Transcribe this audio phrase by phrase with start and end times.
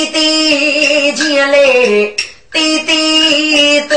[0.00, 1.58] 滴滴前来，
[2.50, 3.96] 滴滴的，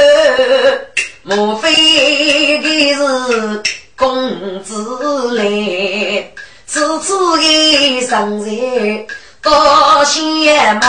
[1.22, 3.64] 莫非的是
[3.96, 6.30] 公子来？
[6.66, 9.06] 此次的生日
[9.42, 9.54] 多
[10.04, 10.82] 羡慕，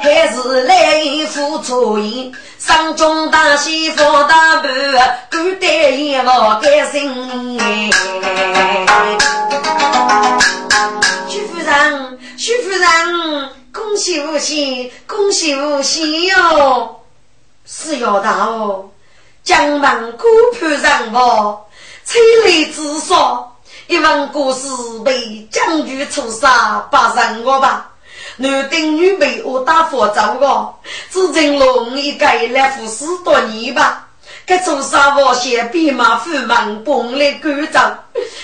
[0.00, 3.96] 还是来付出意，上中大喜福
[4.28, 4.72] 大半，
[5.32, 6.30] 孤单也不
[6.62, 7.58] 甘心。
[11.28, 13.59] 徐夫人，徐夫人。
[13.72, 16.96] 恭喜无喜，恭喜无喜哟！
[17.64, 18.90] 是要到
[19.44, 20.26] 江门古
[20.58, 21.64] 盘上房，
[22.04, 23.46] 催泪自杀。
[23.86, 24.68] 一问故事
[25.04, 27.92] 被将军屠杀，把人我吧。
[28.36, 30.74] 男丁女被我打佛走个，
[31.10, 34.08] 只剩龙一个来服十多年吧。
[34.50, 37.78] 该出杀我先兵马虎忙崩来赶走，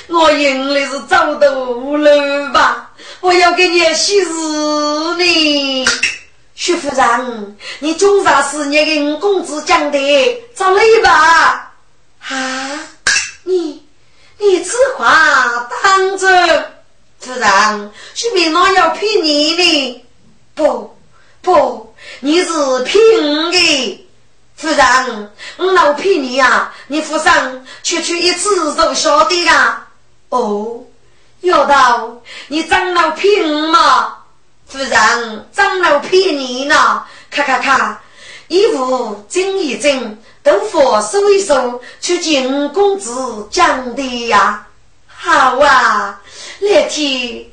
[0.07, 2.09] 我应的是走投无路
[2.53, 2.93] 吧。
[3.19, 4.31] 我要给你喜事
[5.19, 5.89] 呢，
[6.55, 9.99] 徐夫人，你总算是你给五公子讲的，
[10.55, 11.73] 走来吧。
[12.21, 12.87] 啊，
[13.43, 13.85] 你
[14.39, 16.65] 你此话当真？
[17.19, 20.05] 夫人，徐明郎要骗你呢？
[20.55, 20.97] 不
[21.43, 22.53] 不，你是
[22.85, 24.06] 骗我的。
[24.67, 26.73] 夫人，我老骗你呀？
[26.89, 29.87] 你夫人区区一次都晓得啊？
[30.31, 30.81] 哦。
[31.43, 34.17] 要道，你长老骗我吗？
[34.67, 37.05] 夫人，长老骗你呢？
[37.31, 38.01] 看看看，
[38.49, 44.67] 衣服整一整，头发梳一梳，去见公子讲的呀。
[45.07, 46.21] 好啊，
[46.59, 47.53] 来听，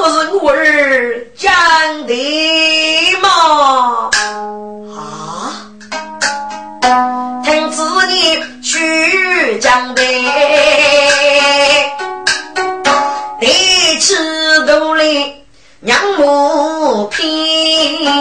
[0.00, 1.52] 可是我儿讲
[2.06, 2.14] 的
[3.20, 4.08] 嘛？
[4.96, 5.66] 啊！
[7.44, 10.02] 听子你去讲的，
[13.40, 14.14] 你吃
[14.66, 15.02] 肚了，
[15.80, 18.17] 娘母偏。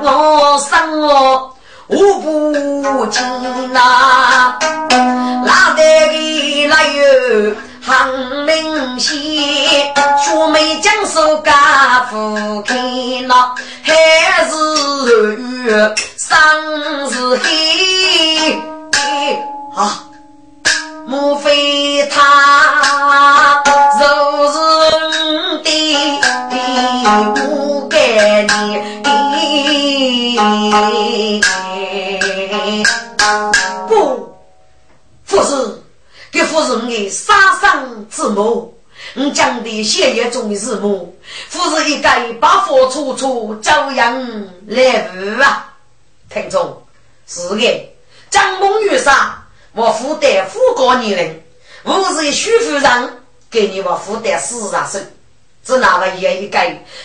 [0.00, 1.54] 我生我
[1.88, 3.22] 我不进
[3.72, 4.56] 呐，
[5.44, 7.54] 拉得个来有。
[7.84, 8.08] 杭
[8.46, 12.78] 明县，学妹讲说家父看
[13.26, 13.92] 了，还
[14.48, 14.54] 是
[15.64, 16.30] 月生
[17.10, 17.42] 是黑
[19.74, 20.04] 啊！
[21.06, 23.60] 莫非他
[23.98, 24.00] 就
[24.52, 24.56] 是
[25.64, 25.66] 的
[27.34, 27.96] 不给
[28.46, 28.91] 你？
[33.88, 34.34] 不，
[35.26, 35.82] 不是。
[36.32, 38.74] 给夫人的杀生之母，
[39.12, 41.14] 你讲的血液中的字母，
[41.50, 44.18] 夫人一该把火处处照样
[44.66, 45.74] 来福啊！
[46.30, 46.82] 听众
[47.26, 47.94] 是的，
[48.30, 51.42] 张梦玉杀我负担富高年龄，
[51.82, 55.02] 我是徐夫人给你我负担四十岁，
[55.62, 56.58] 只拿了一个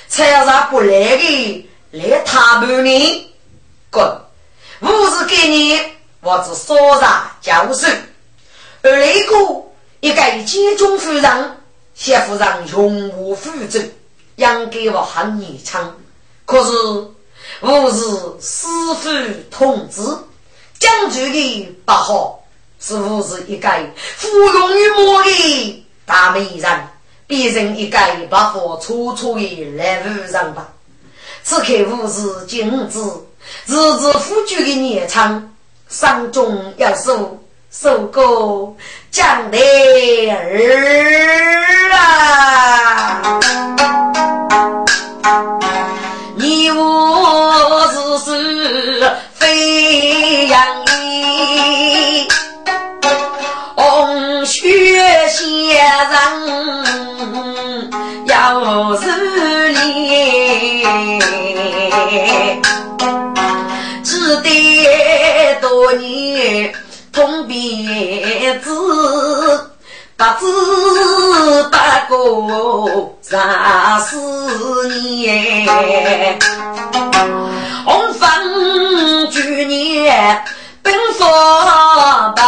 [0.07, 3.26] 才让不来的来他半年
[3.89, 4.05] 滚，
[4.79, 5.79] 我是给你
[6.21, 7.87] 我只说上要手，
[8.81, 9.35] 而那个
[10.01, 11.57] 一个监中夫人，
[11.95, 13.81] 谢夫人永无负责，
[14.35, 15.95] 养给我很年长，
[16.45, 16.71] 可是
[17.61, 17.99] 我是
[18.41, 18.67] 师
[19.01, 19.09] 傅
[19.49, 20.01] 同志，
[20.79, 22.43] 讲究的不好，
[22.79, 23.69] 是不是一个
[24.17, 26.87] 芙蓉与魔的大美人，
[27.25, 27.99] 别人一个
[28.29, 30.73] 把火粗粗的来路上吧。
[31.43, 33.25] 此刻无是君子，
[33.69, 35.51] 日日夫君的年长，
[35.89, 37.37] 山中要守
[37.69, 38.73] 守过
[39.11, 39.57] 江的
[40.31, 43.39] 儿啊！
[46.37, 52.25] 你我是是飞扬衣，
[53.75, 56.15] 红雪先生
[58.27, 60.87] 要是你。
[64.27, 66.74] 只得多年
[67.13, 68.69] 通便子，
[70.15, 70.45] 不知
[71.71, 71.77] 不
[72.09, 76.38] 过三四年。
[77.85, 80.44] 红粉去年
[80.81, 81.25] 奔佛
[82.35, 82.41] 把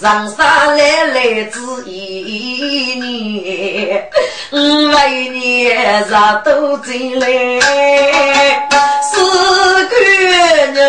[0.00, 4.08] 上山来来只一年，
[4.50, 6.12] 五为年日
[6.44, 7.26] 都进来，
[9.02, 9.10] 四
[9.88, 9.94] 个
[10.72, 10.80] 牛。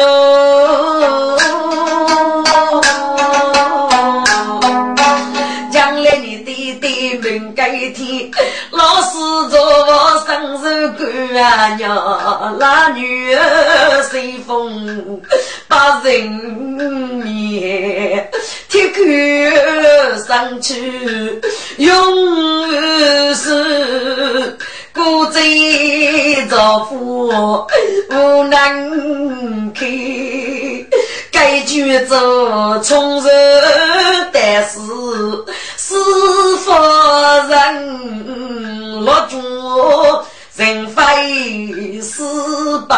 [5.72, 8.32] 将来你爹爹命改天，
[8.72, 9.10] 老师
[9.50, 11.04] 做我生日官
[11.44, 15.22] 啊娘，那女儿随风
[15.72, 16.28] 把人
[17.24, 18.30] 面。
[18.68, 19.00] 铁杆
[20.28, 21.42] 上去，
[21.78, 21.88] 永
[23.34, 24.58] 是
[24.94, 27.66] 孤贼着火，
[28.10, 29.86] 无能开。
[31.32, 33.32] 该举着从人
[34.34, 34.80] 但是
[35.78, 35.96] 是
[36.66, 36.74] 否
[37.48, 39.40] 人落住
[41.22, 42.24] 人非是
[42.88, 42.96] 白。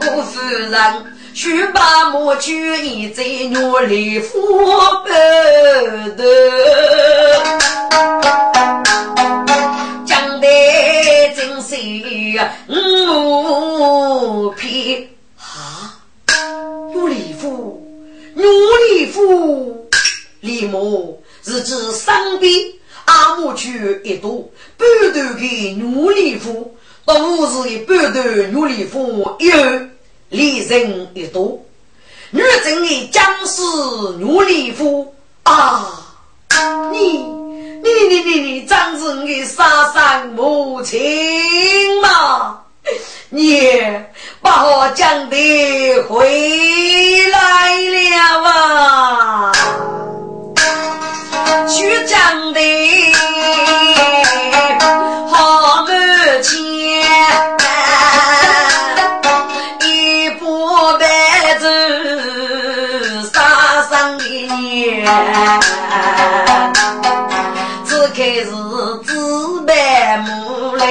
[0.00, 5.08] 我夫人去把母去你在努力扶不
[6.16, 6.24] 得，
[10.04, 10.46] 讲的
[11.34, 11.76] 真是
[12.96, 15.98] 奴婢啊！
[16.92, 17.82] 努力扶，
[18.34, 19.85] 努力扶，
[20.40, 22.52] 李母是指上边
[23.04, 26.72] 阿母去一朵半段的努力扶。
[27.06, 29.48] 都是一半段女里夫，有
[30.28, 31.64] 离人一多。
[32.32, 33.62] 女真的僵尸
[34.18, 35.14] 女里夫
[35.44, 36.04] 啊！
[36.90, 37.18] 你
[37.84, 42.58] 你你你你，真是你杀伤母亲吗？
[43.30, 43.62] 你
[44.40, 49.52] 把我讲的回来了啊！
[51.68, 52.60] 去讲的。
[59.82, 60.44] 一把
[60.98, 61.04] 白
[61.58, 61.64] 子
[63.32, 63.34] 杀
[63.90, 65.04] 上一年，
[67.84, 68.50] 只开是
[69.04, 69.72] 自白
[70.18, 70.84] 母嘞，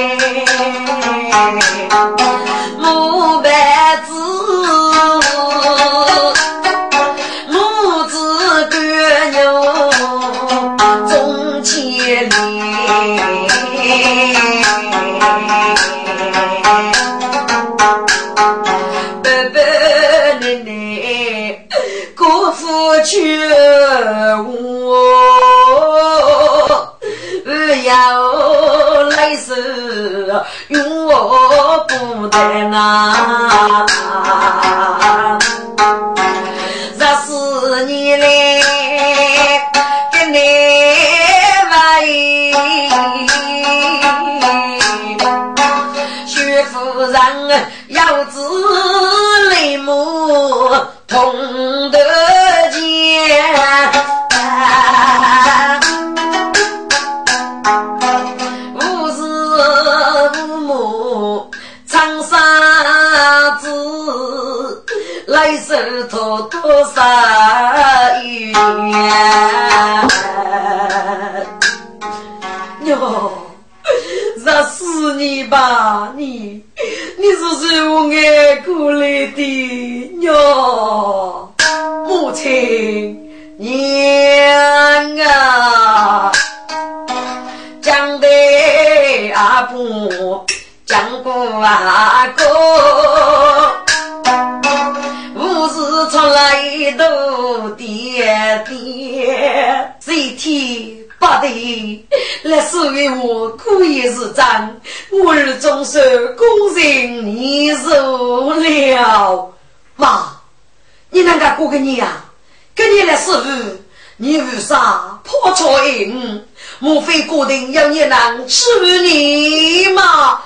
[114.66, 116.44] 杀破错应？
[116.80, 118.66] 莫非固定要你能吃
[119.00, 120.42] 你吗？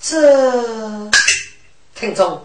[0.00, 1.10] 这
[1.98, 2.44] 听众。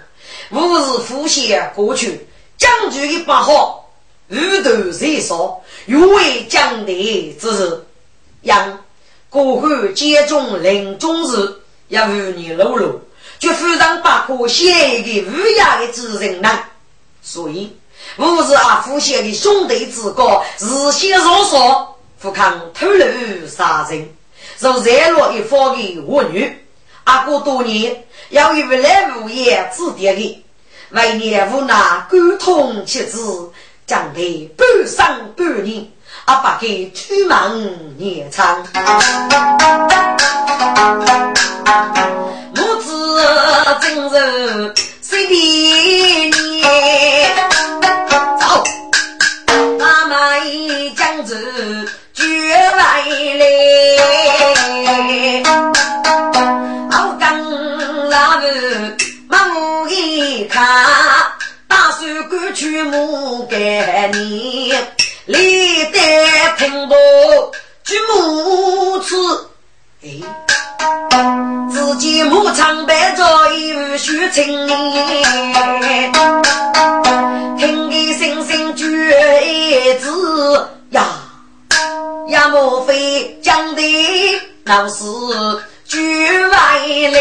[0.51, 3.91] 吾日呼写过去，将军一把好，
[4.27, 7.85] 日头燃烧，愿为将敌之事。
[8.41, 8.83] 杨
[9.29, 13.01] 过后接中临终时，要与你露露，
[13.37, 16.59] 就非常把可写一个无雅的之人呢。
[17.21, 17.77] 所以，
[18.17, 23.05] 吾日啊，呼写的兄弟之歌，日先若说，不抗偷漏
[23.47, 24.09] 杀人，
[24.57, 26.65] 若热落一方的恶女。
[27.05, 30.45] 阿过多年，要与未来物业指点的，
[30.89, 33.49] 为年无奈沟通妻子，
[33.87, 35.87] 将得半生半年，
[36.25, 38.63] 阿不给出门年长。
[42.53, 43.25] 母子
[43.81, 47.49] 今日谁的年？
[51.09, 53.45] 将子绝未来。
[59.89, 60.63] 一看，
[61.67, 64.71] 打算赶去母给你，
[65.25, 66.93] 历代听不
[67.83, 69.49] 去母子。
[70.03, 70.09] 哎，
[71.71, 73.23] 自己母长白着
[73.55, 74.45] 有血情，
[77.57, 78.85] 听的声声绝
[79.95, 80.11] 子
[80.91, 81.03] 呀
[82.29, 83.81] 呀，莫非讲的
[84.63, 85.03] 那是
[85.85, 85.99] 绝
[86.47, 86.57] 外
[87.11, 87.17] 来？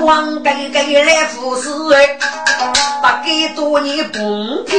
[0.00, 4.78] 光给给来服侍，不给多你公平。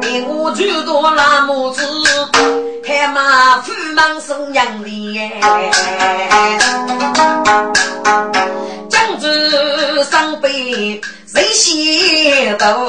[0.00, 1.82] 你我最多那么子，
[2.86, 5.30] 还马夫忙送养的。
[8.90, 9.28] 江州
[10.10, 11.00] 上北
[11.32, 12.86] 谁先到？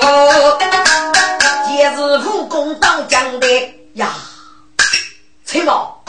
[1.78, 3.48] 也是武功当将的
[3.94, 4.14] 呀，
[5.46, 6.04] 崔某。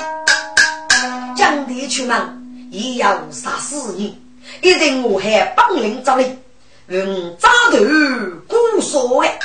[1.36, 2.40] 将地出门。
[2.70, 4.20] 也要杀死你！
[4.60, 6.36] 一定我还本领着力，
[6.88, 7.78] 用扎头
[8.48, 9.38] 固锁哎。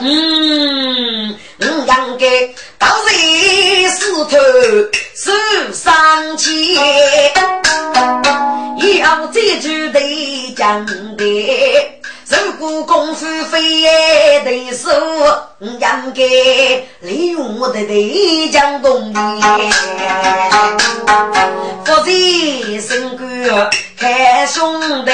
[0.00, 4.36] 嗯，我应该到人石头
[5.14, 5.32] 手
[5.72, 6.74] 上去，
[8.98, 11.22] 要这就得讲的。
[12.26, 13.60] 如果功夫非
[14.44, 14.88] 对手，
[15.60, 16.00] 应该
[17.00, 19.16] 利用我的对将功力，
[21.84, 22.10] 否则
[22.80, 25.10] 身官看兄弟，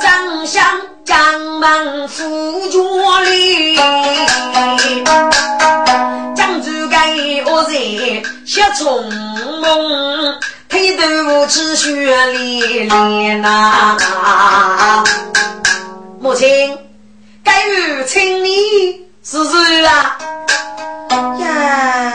[0.00, 0.62] 长相
[1.08, 2.78] 江门副脚
[3.20, 3.74] 里，
[6.36, 7.14] 将主该
[7.46, 9.10] 恶人血冲
[9.62, 10.38] 梦。
[10.68, 15.02] 推头去血淋淋呐！
[16.20, 16.78] 母亲，
[17.42, 18.50] 该有请你
[19.24, 20.18] 是谁啊？
[21.40, 22.12] 呀，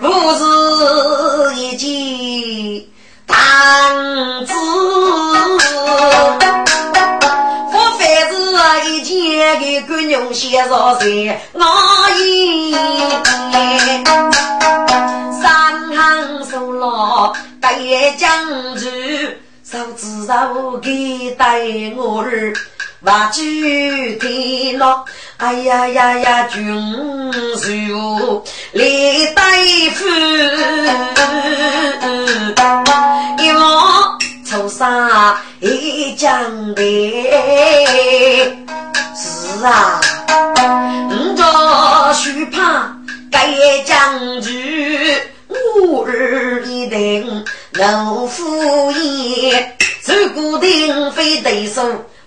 [0.00, 1.86] 不是一件
[3.24, 3.36] 单
[4.44, 4.52] 子，
[9.54, 11.06] 一件的姑娘写上在
[11.52, 11.60] 我
[12.18, 12.74] 衣。
[17.60, 17.72] 带
[18.16, 18.90] 将军，
[19.64, 21.60] 手指手给带
[21.96, 22.52] 我儿，
[23.02, 25.04] 挖举天咯！
[25.36, 26.64] 哎呀呀呀，军
[27.56, 29.42] 书李大
[29.94, 30.04] 夫，
[33.42, 36.82] 一望愁杀一将的，
[37.86, 38.56] 是
[39.64, 40.00] 啊，
[41.10, 42.96] 五着须怕
[43.30, 45.18] 该将军。
[45.48, 49.66] 我儿一定能敷衍，
[50.04, 51.82] 如果定非对手，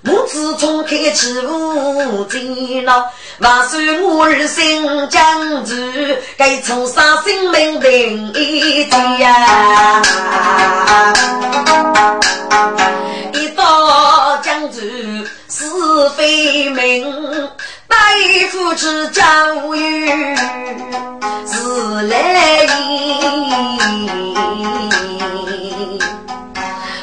[0.06, 3.06] 我自从开启无尽了。
[3.40, 5.76] 万岁，我儿心将住，
[6.38, 8.92] 该从杀性命定一天。
[8.92, 9.34] 一到将
[16.01, 17.05] 是非明。
[17.88, 19.22] 为父之教
[19.75, 20.36] 育
[21.45, 23.21] 是来意。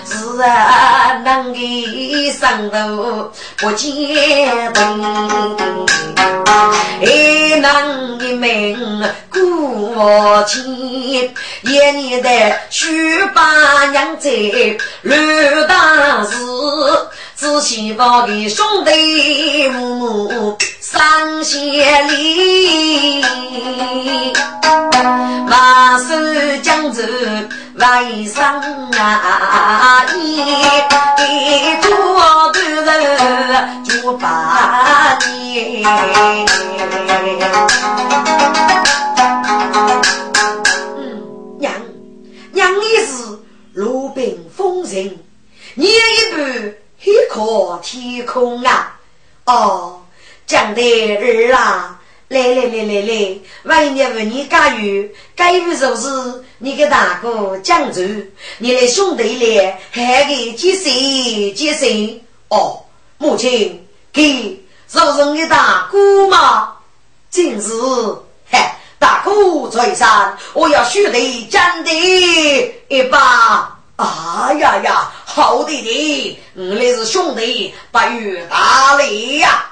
[0.05, 4.83] 是啊，能给上头不见本，
[7.01, 9.41] 还能一门过
[9.95, 12.29] 我亲，一年的
[12.71, 14.31] 许八娘在
[15.03, 16.37] 刘大事，
[17.41, 23.23] 只希望给兄弟母上贤礼，
[25.47, 26.17] 马首
[26.65, 27.01] 江州。
[27.75, 28.43] 来生
[28.91, 30.43] 啊，一一
[31.81, 32.99] 过半日
[33.85, 35.85] 就八年。
[40.99, 41.23] 嗯，
[41.61, 41.73] 娘
[42.51, 43.39] 娘也是
[43.75, 45.17] 路边风尘，
[45.77, 45.89] 你一
[46.35, 46.43] 步
[46.99, 48.99] 海阔天空啊！
[49.45, 50.03] 哦，
[50.47, 51.95] 江的儿啊！
[52.29, 58.03] 来来来来来，万一你问你加油，该有就是你给大哥江州，
[58.59, 62.23] 你的兄弟来还给接谁接谁？
[62.49, 62.85] 哦，
[63.17, 66.75] 母亲给是不是你大哥吗？
[67.31, 67.71] 正是，
[68.51, 68.59] 嘿，
[68.99, 73.78] 大哥在上，我要兄弟讲的一把。
[73.99, 79.65] 哎呀呀，好弟弟，我们是兄弟，不与大礼呀。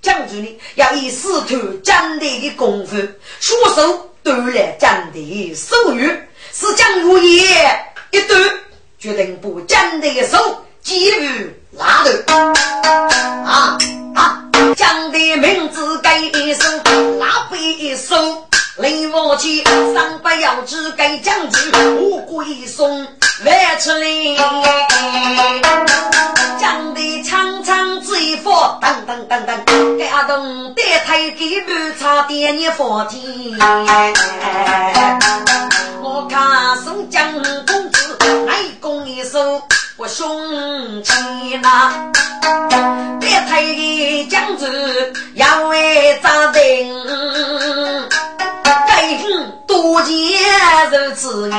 [0.00, 1.54] 将军呢，要以师徒
[1.84, 2.96] 将队的功夫，
[3.40, 6.06] 双手锻炼将队的手语，
[6.54, 7.42] 是将如意
[8.10, 8.40] 一段，
[8.98, 12.54] 决定把将队的手给予拉断。
[13.44, 13.76] 啊
[14.14, 14.44] 啊！
[14.76, 16.62] 将队名字改一首，
[17.18, 18.48] 拉背一首。
[18.78, 22.88] 雷我去，三百要只给将军，我归送
[23.44, 24.06] 万出来。
[26.60, 33.20] 将的长长嘴佛，噔噔噔噔，感动得太给不差点你佛天。
[36.00, 37.34] 我看宋江
[37.66, 39.60] 公子来攻一手，
[39.96, 42.12] 我胸前那
[43.20, 43.60] 得太
[44.30, 44.68] 将军
[45.34, 46.94] 要为扎定。
[49.78, 50.12] 多见
[50.90, 51.56] 如此眼，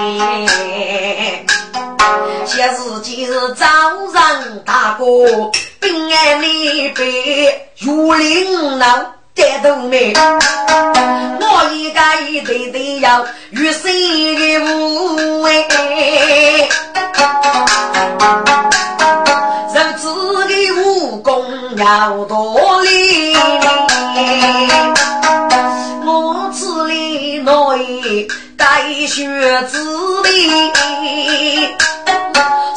[2.46, 3.66] 些日今日早
[4.14, 5.06] 上大哥
[5.80, 8.86] 平安里被如林闹
[9.34, 10.14] 带头妹，
[11.40, 15.66] 我一个一对对要与谁的无畏，
[19.74, 20.04] 如此
[20.50, 20.54] 的
[20.84, 21.46] 武功
[21.78, 23.40] 要多厉我
[23.88, 24.99] 此里
[27.50, 30.30] 内带学子弟，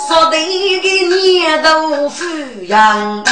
[0.09, 0.37] 说得
[0.81, 2.25] 个年头富
[2.69, 3.31] 养的，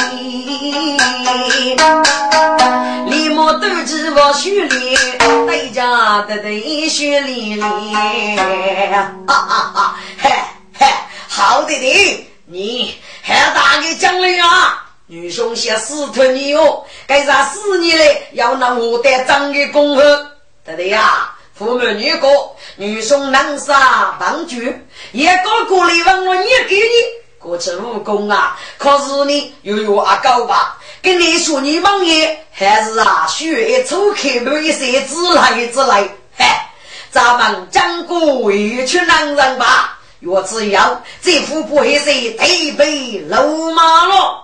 [3.07, 4.95] 李莫都知我学里，
[5.47, 7.61] 带家的得学里里，
[9.25, 10.29] 哈哈哈，嘿
[10.77, 10.85] 嘿，
[11.27, 14.85] 好弟弟，你还打个奖励啊？
[15.07, 18.27] 女兄先死托你哦，该啥死你嘞？
[18.33, 20.01] 要拿我带长的功夫，
[20.63, 21.30] 对对呀？
[21.61, 22.27] 父母女哥，
[22.75, 24.55] 女兄能杀帮主，
[25.11, 26.91] 一个过来问我，你给你
[27.37, 28.57] 过去武功啊？
[28.79, 30.79] 可是你又有阿高吧？
[31.03, 36.45] 跟你说你王爷还是啊，血抽开了一些之类之类，嘿，
[37.11, 39.99] 咱们江国委屈男人吧？
[40.25, 44.41] 我只要这副不会是推背路马了，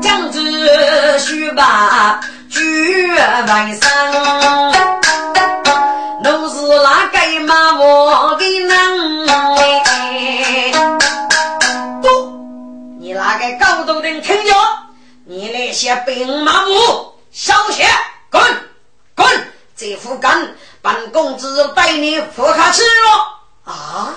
[0.00, 2.18] 将子须把
[2.50, 4.72] 举外上，
[13.16, 14.54] 不，你那个高头人听着，
[15.24, 17.86] 你那些兵马武，小些
[18.30, 18.42] 滚
[19.14, 19.26] 滚，
[19.74, 23.72] 这副干，本公子带你赴下去了。
[23.72, 24.14] 啊！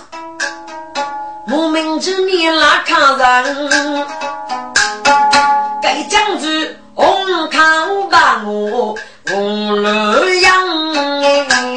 [1.48, 3.70] 莫名之年来看人，
[5.82, 10.52] 给将军红康把我红了眼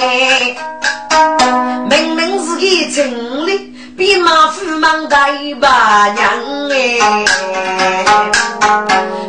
[0.00, 0.56] 哎！
[1.88, 3.71] 明明是个城里
[4.02, 5.28] 比马夫忙大
[5.60, 6.98] 把娘哎！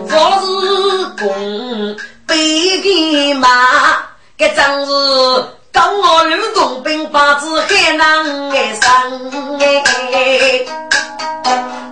[0.09, 0.45] 我是
[1.23, 2.35] 公背
[2.81, 3.47] 的马，
[4.35, 4.91] 这真是。
[5.71, 8.89] 当我刘公兵把子海南爱上
[9.59, 10.65] 哎，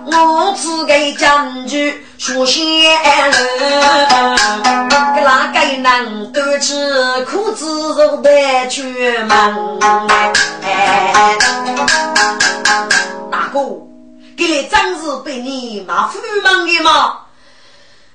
[0.04, 2.64] 我只给将军说仙
[3.30, 3.36] 路，
[5.14, 6.74] 给哪个能端起
[7.30, 7.64] 裤子
[7.94, 9.78] 肉带出门
[10.64, 11.38] 哎，
[13.52, 13.60] 哥，
[14.36, 17.18] 给你真是被你骂富忙的吗？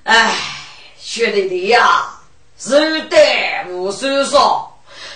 [0.04, 0.34] 哎，
[0.98, 2.08] 学弟弟呀，
[2.58, 3.16] 是的，
[3.70, 4.68] 无所说，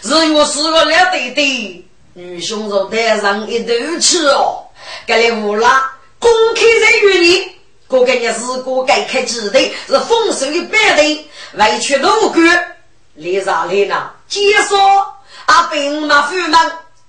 [0.03, 4.65] 是我是个老弟弟，女兄若带上一头吃哦，
[5.07, 7.53] 给你无啦，公开在于你，
[7.89, 12.77] 我给你是个该开支的，是丰收的百的，委屈路官，
[13.15, 14.11] 李啥来呢？
[14.29, 15.15] 接说
[15.47, 16.53] 阿兵马夫人，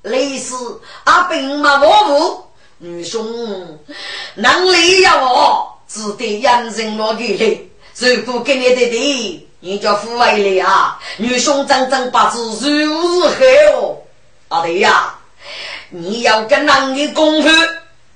[0.02, 2.46] 类似阿兵马伯母，
[2.84, 3.80] 女兄
[4.36, 5.70] 能力要我。
[5.88, 11.00] 只得养人落地嘞，如果给你的地，你叫富贵了啊！
[11.18, 13.98] 女兄真正把子如何哦？
[14.48, 15.14] 阿弟呀，
[15.90, 17.50] 你要跟男的功夫，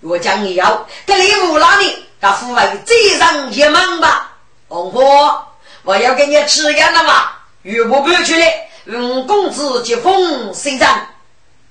[0.01, 4.35] 我讲你要跟你无那里，把富贵再上一门吧。
[4.67, 5.47] 红婆，
[5.83, 7.45] 我要给你吃烟了吧？
[7.61, 11.07] 如不搬出来，五公子结婚谁战？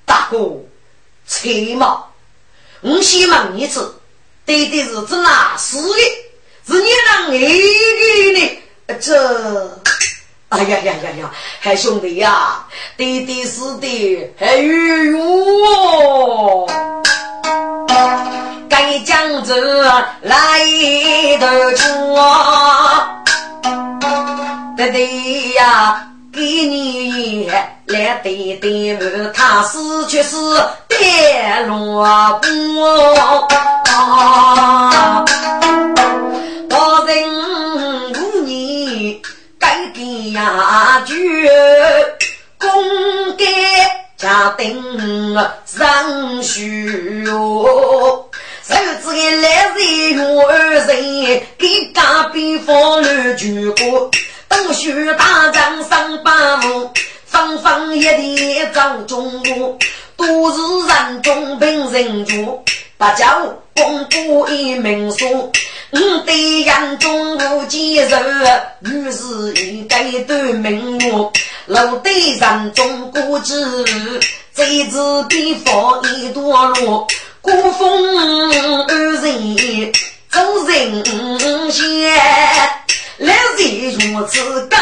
[0.04, 0.38] 大哥，
[1.26, 2.04] 切嘛！
[2.86, 3.92] 我先问一次。
[4.44, 5.82] 对的是指哪是的？
[6.68, 7.44] 是你让你给
[8.32, 8.62] 呢？
[9.00, 9.80] 这，
[10.50, 11.30] 哎呀呀呀呀！
[11.58, 12.64] 还兄弟呀，
[12.96, 16.70] 对的是的，还有我，
[18.68, 19.56] 该讲这
[20.22, 20.60] 来
[21.40, 21.84] 的错，
[24.76, 26.08] 对对呀。
[26.36, 27.50] 给你
[27.86, 30.36] 来对对我，他是却是
[30.86, 32.04] 带萝
[32.42, 33.48] 卜。
[36.68, 36.74] 大
[37.06, 39.18] 人五年
[39.58, 41.48] 该给呀句，
[42.58, 42.68] 公
[43.38, 43.46] 该
[44.18, 46.66] 家丁上学
[47.24, 48.28] 哟。
[48.62, 49.78] 手指来人
[50.18, 50.86] 用二人，
[51.56, 54.10] 给家边放了举过。
[54.48, 56.90] 冬雪大江上八木，
[57.24, 59.78] 方方一地照中午。
[60.16, 62.64] 都是人中凭人主，
[62.96, 63.38] 八家
[63.74, 65.52] 公布一名书。
[65.92, 71.30] 五对眼中无见人，于是一改对名目。
[71.66, 73.54] 六对人中过知，
[74.54, 77.06] 这次比方一多路。
[77.42, 79.92] 古风二人
[80.30, 82.85] 走人先。
[83.18, 84.78] 来日如此感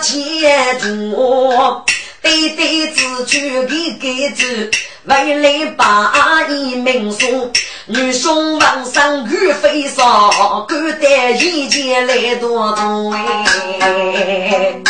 [0.00, 1.82] 前途，
[2.22, 4.70] 对对子去给给子，
[5.04, 7.50] 未来把一名送。
[7.86, 10.30] 女兄往上玉飞上，
[10.68, 14.80] 敢带一件来多多哎。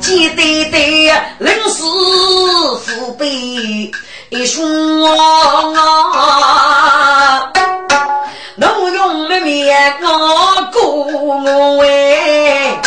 [0.00, 1.82] 记得得临死
[2.84, 3.26] 父辈
[4.30, 4.64] 一说
[5.74, 7.52] 啊。
[8.60, 12.78] 能用的面我过我哎，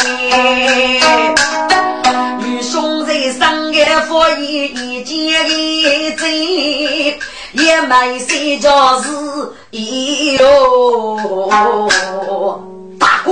[2.38, 7.18] 女兄在上个佛一一件一贼，
[7.54, 9.10] 也没谁叫是
[9.72, 11.90] 一哟。
[13.00, 13.32] 大哥，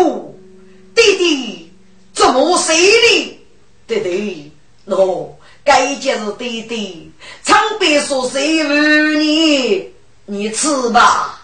[0.96, 1.72] 弟弟
[2.12, 3.40] 怎么死的？
[3.88, 4.52] 弟弟，
[4.88, 5.28] 喏，
[5.64, 7.12] 该就是弟弟，
[7.44, 9.92] 长辈说谁问你，
[10.26, 11.38] 你吃吧。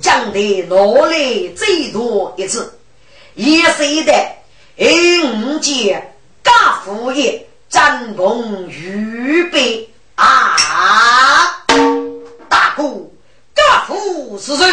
[0.00, 2.72] 将的努力最多一次，
[3.34, 4.12] 也是的。
[4.78, 6.12] 五届
[6.44, 6.52] 家
[6.84, 11.64] 父爷战功预备啊！
[12.48, 12.82] 大哥，
[13.54, 14.64] 家父是谁？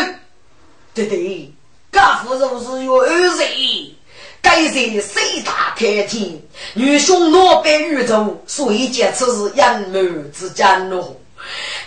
[0.94, 1.52] 对对，
[1.92, 3.44] 家父就是有儿子，
[4.42, 6.40] 该在四大开天，
[6.74, 10.00] 女兄老白宇宙，所以这次是杨母
[10.34, 11.16] 之间喽。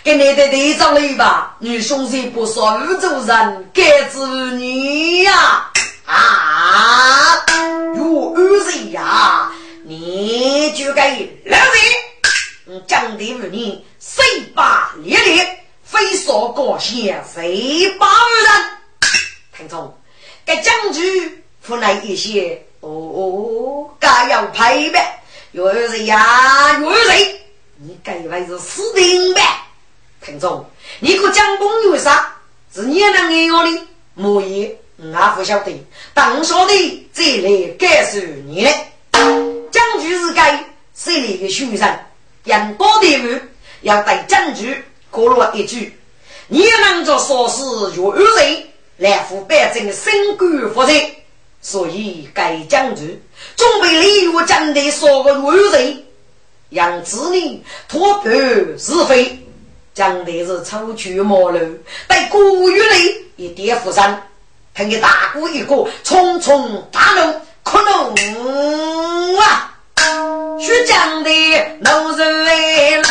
[0.04, 4.18] 给你的队长了吧，女兄弟不说宇宙人，该知
[4.52, 5.70] 你呀
[6.04, 7.44] 啊！
[7.96, 9.50] 有儿子呀，
[9.84, 11.10] 你就该
[11.44, 11.58] 来
[12.66, 18.70] 人，讲的儿你谁把烈烈，非说高兴谁把人？
[19.56, 19.98] 听从，
[20.44, 25.04] 该将军出来一些哦，该要陪伴，
[25.50, 27.35] 有儿子呀，有儿子。
[27.78, 29.42] 你该为是死定呗，
[30.24, 30.64] 听众，
[31.00, 32.34] 你可讲公有啥？
[32.74, 33.86] 是你能给我的？
[34.14, 35.86] 莫言，我不晓得。
[36.14, 38.92] 当晓得再来告诉你嘞。
[39.70, 41.98] 将军是该谁里的学生？
[42.44, 43.40] 人多的话，
[43.82, 45.98] 要对将军过了一句：
[46.48, 47.62] 你能做说事
[47.96, 50.92] 有二人来扶百姓身官负责。
[51.60, 53.20] 所以该将军
[53.56, 56.05] 准备礼物，将的说个有二人。
[56.68, 58.32] 让子女脱盘
[58.78, 59.38] 是非，
[59.94, 61.76] 讲的是出去茅庐，
[62.08, 64.20] 在古雨里一点扶山，
[64.74, 69.72] 凭给大哥一个重重大怒，可能啊，
[70.60, 71.30] 须讲的
[71.80, 73.02] 怒人来，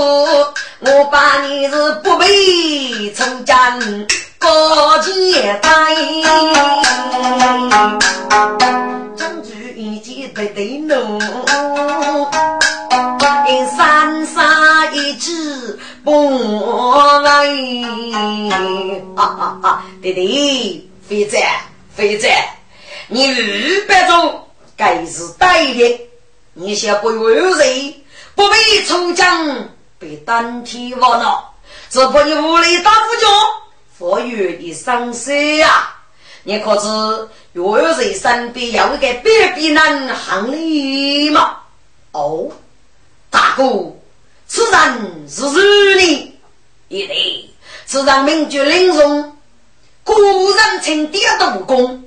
[0.00, 3.78] 我把你是不配出家。
[4.38, 5.94] 高阶台，
[9.14, 11.20] 将军一见得得怒，
[13.76, 16.10] 三杀一只不
[17.22, 17.46] 来。
[19.14, 19.84] 啊啊啊！
[20.00, 21.38] 弟弟，飞仔，
[21.94, 22.26] 飞仔，
[23.08, 24.42] 你二百种
[24.74, 26.08] 该是歹的，
[26.54, 27.94] 你先不有人，
[28.34, 29.68] 不被冲将
[30.00, 31.44] 被单体窝了，
[31.90, 33.28] 只怕你无力打不着。
[33.98, 35.94] 佛语的生死呀！
[36.42, 36.88] 你可知
[37.52, 41.58] 若有人身边有一个百病难行礼吗？
[42.12, 42.48] 哦，
[43.28, 43.94] 大哥，
[44.48, 46.32] 此人是谁
[46.88, 47.50] 一对，
[47.84, 49.36] 此人名叫林荣，
[50.02, 52.02] 古人称第二武功，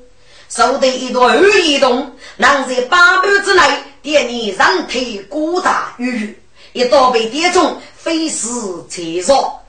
[0.49, 3.61] 手得一朵二移动，能在八秒之内
[4.01, 6.35] 点你人体骨大于
[6.73, 9.59] 一刀被点中，非死即伤。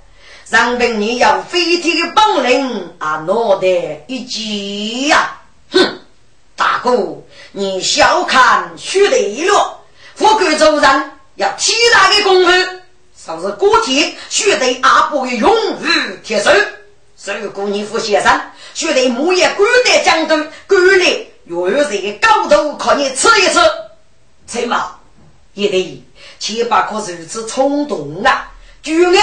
[0.44, 3.66] 上等你有飞天的本领啊，脑袋
[4.06, 5.40] 一击呀！
[5.70, 5.98] 哼，
[6.56, 9.80] 大哥，你小看徐雷了。
[10.14, 12.52] 富贵做人要体大的功夫，
[13.16, 15.84] 说是古天徐雷阿伯的永无
[16.22, 16.50] 铁手。
[17.16, 18.40] 所以古年富先生，
[18.74, 23.58] 徐雷木叶官在江东，官来有这个高度，可你吃一吃。
[24.46, 24.96] 陈嘛，
[25.54, 26.03] 也得
[26.44, 28.52] 千把可如此冲动啊，
[28.82, 29.14] 居然。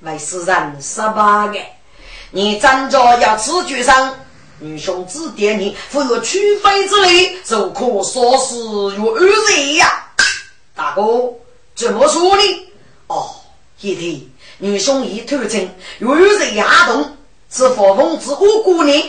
[0.00, 1.58] 为世人十八个，
[2.32, 4.14] 你站着要此举上，
[4.58, 8.56] 女兄指点你，负有取非之力，就可说是
[8.98, 9.20] 有二
[9.54, 10.04] 人呀。
[10.74, 11.32] 大哥
[11.74, 12.42] 怎么说呢？
[13.06, 13.30] 哦，
[13.80, 15.66] 一听女兄一头称
[15.98, 17.16] 有二人压动，
[17.50, 19.02] 是佛风之五姑娘，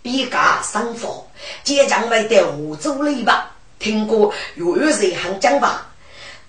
[0.00, 1.30] 比嘎生佛，
[1.64, 3.50] 即将来到湖州里吧？
[3.78, 5.86] 听过有二人很讲吧？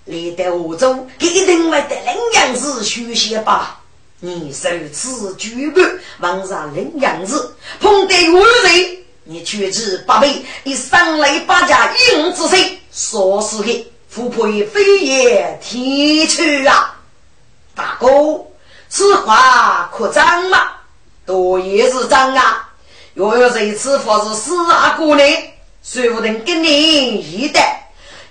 [0.06, 3.80] 来到湖州，一定会得领养子学习吧？
[4.20, 5.82] 你受此举报，
[6.20, 16.96] 望上领养子，碰得有人，你却知八辈，以三雷八家应之身，说是的，富贵非也天去啊！
[17.76, 18.08] 大哥，
[18.90, 20.72] 此话可真吗？
[21.26, 22.70] 多也是真啊！
[23.14, 25.24] 若有谁此话是死阿哥呢？
[25.84, 27.60] 谁不能跟你一的？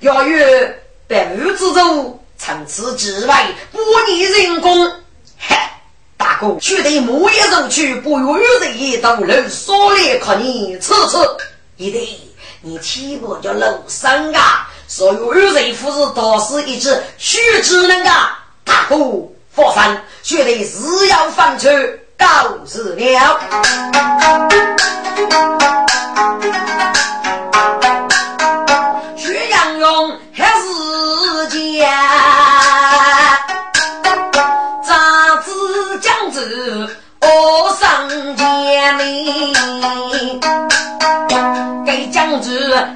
[0.01, 0.69] 要有
[1.11, 4.89] 百无之主，从此之外，不逆人工，
[5.37, 5.57] 嘿！
[6.17, 11.19] 大哥，须得木叶入去，不与人到楼所来看你吃吃。
[11.79, 12.09] 一对，
[12.61, 14.69] 你岂不叫楼上啊？
[14.87, 18.39] 所有二人夫子都是一只须知能啊！
[18.63, 18.97] 大哥，
[19.53, 21.67] 佛山须得是要放出
[22.17, 23.41] 告辞了。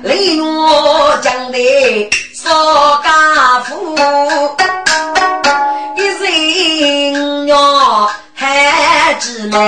[0.03, 1.59] 雷诺将的
[2.33, 2.51] 少
[3.03, 3.97] 家富，
[5.97, 6.01] 一
[6.81, 9.61] 人要孩子们，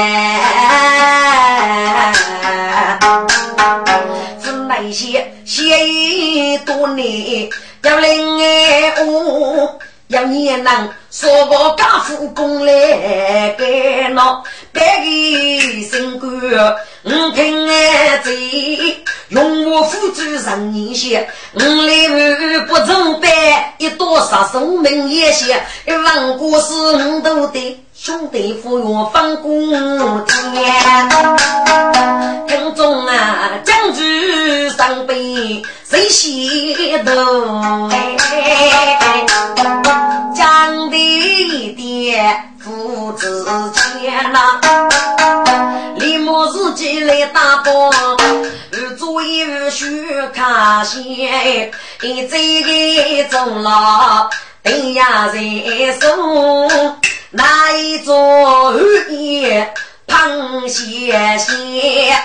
[4.42, 7.48] 是那些血雨多年
[7.82, 8.38] 要领
[9.06, 9.78] 我。
[10.08, 14.42] 要你能说个家父公来给那
[14.72, 15.04] 百个
[15.82, 16.30] 新官，
[17.02, 18.30] 我听爱在
[19.30, 23.28] 用我辅助人一些，我来五不中办，
[23.78, 29.50] 一多杀生命也些，一万故事我都得兄弟扶我放过
[30.28, 30.72] 天，
[32.46, 37.90] 听众啊，将军上辈谁先动？
[42.62, 44.60] 父子情呐，
[45.96, 47.90] 李某自己来打包，
[48.72, 49.86] 二做一二学
[50.34, 51.70] 看线，
[52.02, 54.28] 一这个中了，
[54.62, 56.70] 等呀人送，
[57.30, 58.16] 那一座
[58.72, 59.72] 二爷
[60.06, 62.16] 螃蟹蟹，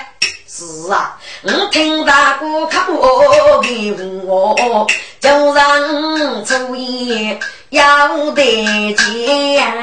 [0.54, 1.18] 是啊。
[1.44, 4.86] 我听大哥口给我，
[5.22, 9.74] 就让主意要得见。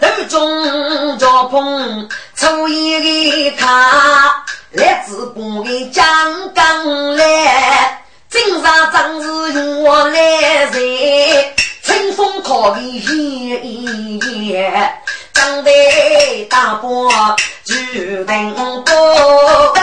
[0.00, 6.04] 路中着碰，初一的卡，来自不给江
[6.54, 10.20] 刚来，正上正是用我来
[10.66, 14.94] 人，春风靠里夜一夜，
[15.34, 15.70] 江的
[16.48, 17.12] 大波
[17.64, 17.74] 就
[18.24, 19.74] 等多，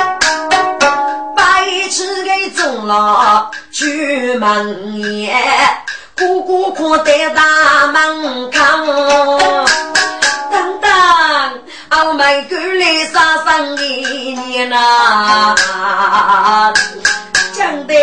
[1.35, 1.43] 白
[1.89, 5.31] 痴给中了去门也。
[6.17, 8.59] 姑姑看在大门口，
[10.51, 10.89] 等等，
[11.89, 15.55] 俺们过来杀生一年呐，
[17.53, 17.93] 讲的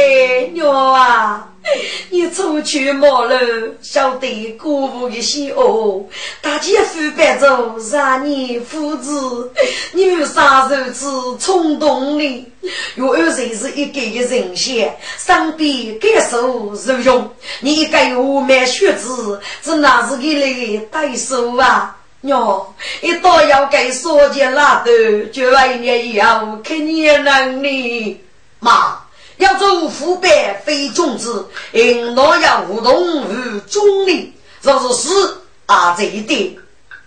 [0.53, 1.48] 娘啊。
[2.11, 3.37] 你出去马路，
[3.83, 6.07] 晓得姑父的喜恶，
[6.41, 9.53] 大姐夫白走，让你父子，
[9.93, 12.47] 你有啥如此冲动呢？
[12.95, 21.97] 若二谁是一个个人血，身边感受受用，你该我买血子，这哪是给来带手啊？
[22.21, 24.91] 娘，一到要给说件拉头，
[25.33, 28.21] 就一年以后看你能力，
[28.59, 28.99] 妈。
[29.39, 34.33] 要做腐败非君子，应当要无动与中立。
[34.61, 36.57] 若是死啊，这一点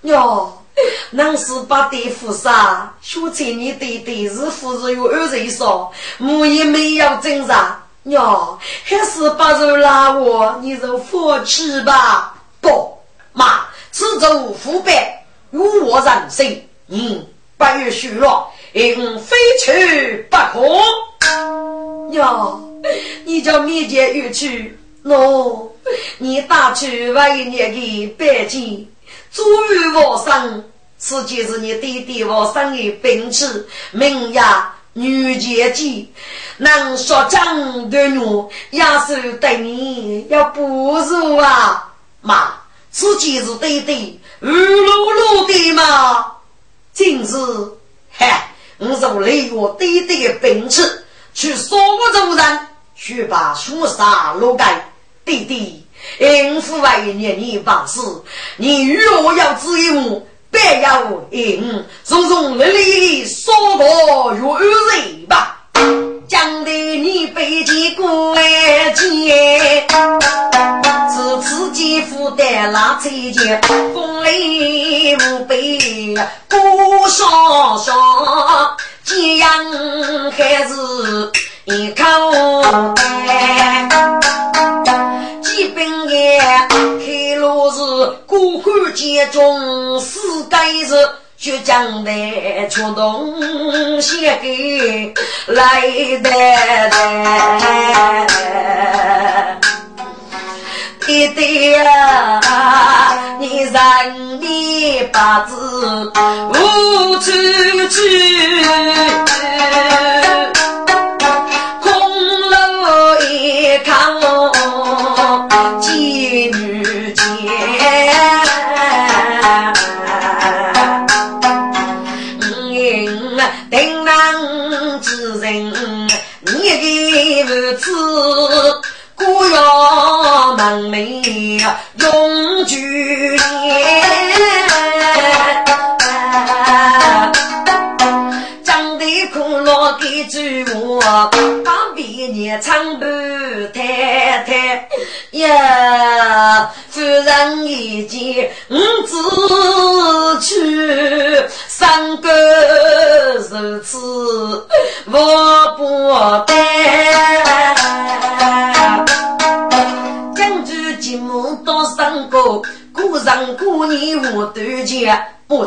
[0.01, 0.51] 哟，
[1.11, 12.33] 能是把对付杀，说成你对对是夫是有二人说，我也没有挣扎哟，还是把肉拉我，你就放弃吧。
[12.61, 12.97] 不，
[13.33, 17.25] 妈，此种腐败与我人生，嗯，
[17.57, 22.13] 不允许了，应非去不可。
[22.13, 22.59] 哟，
[23.25, 25.69] 你叫面前玉去喏，
[26.17, 28.87] 你打去万一年的百金，
[29.31, 30.63] 足于我生，
[30.97, 33.45] 此就是你弟弟我生的兵器，
[33.91, 36.11] 名呀女剑姬，
[36.57, 38.19] 能说将的女，
[38.71, 42.53] 也是对你要不如啊，妈，
[42.91, 46.33] 此就是弟弟雨露露的嘛，
[46.93, 47.35] 今日
[48.11, 48.50] 嗨，
[48.81, 50.81] 我是雷我弟弟的兵器。
[51.35, 52.59] 去杀我族人，
[52.95, 54.91] 去把凶杀落盖。
[55.23, 55.85] 弟弟，
[56.19, 58.01] 应父为念你办事，
[58.57, 65.61] 你与我要知我，不要应，从从日里说过月日吧。
[66.31, 68.41] 将得你背起过来
[68.91, 69.85] 接，
[71.13, 73.61] 此次姐夫的拉车前，
[73.93, 76.15] 风雷无悲，
[76.49, 76.57] 孤
[77.09, 78.77] 双双。
[79.03, 79.51] 这样
[80.31, 80.73] 还是
[81.65, 82.05] 一口
[82.95, 83.89] 淡，
[85.41, 87.77] 基本也开路是
[88.25, 90.95] 孤寒间中四盖是
[91.41, 95.11] 就将来出动些给
[95.47, 95.81] 来
[96.21, 96.29] 的
[100.99, 102.39] 弟弟呀，
[103.39, 103.81] 你让
[104.39, 107.31] 你把子无出
[107.89, 107.99] 去，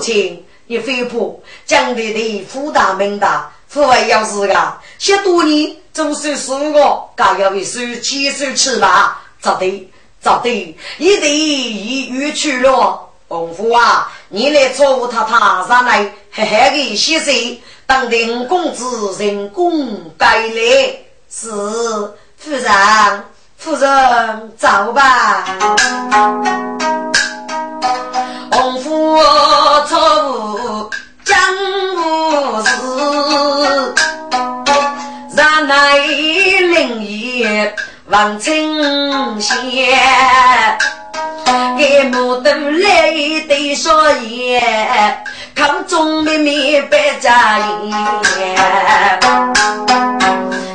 [0.04, 1.16] 亲你非怕
[1.64, 9.22] 江弟弟福大命大，父为要是个十多年总算是我，该要为手牵手吃吧？
[9.40, 9.88] 咋的？
[10.20, 10.76] 咋的？
[10.98, 13.00] 一定已远去了。
[13.28, 20.96] 洪福啊，你来照顾他，他上来嘿嘿的谢谢，当定公子人工该来
[21.30, 21.50] 是
[22.36, 23.24] 夫人。
[23.56, 25.44] 夫人，走吧。
[28.50, 29.16] 红夫
[37.34, 37.74] 灵爷
[38.06, 39.58] 王清贤，
[41.76, 43.10] 给母都来
[43.48, 44.62] 对说言，
[45.54, 48.56] 看中妹妹别家言，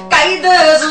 [0.09, 0.85] 该的是。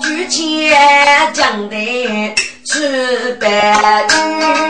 [0.00, 0.74] 举剑
[1.34, 2.80] 将的出
[3.38, 3.46] 白
[4.08, 4.63] 玉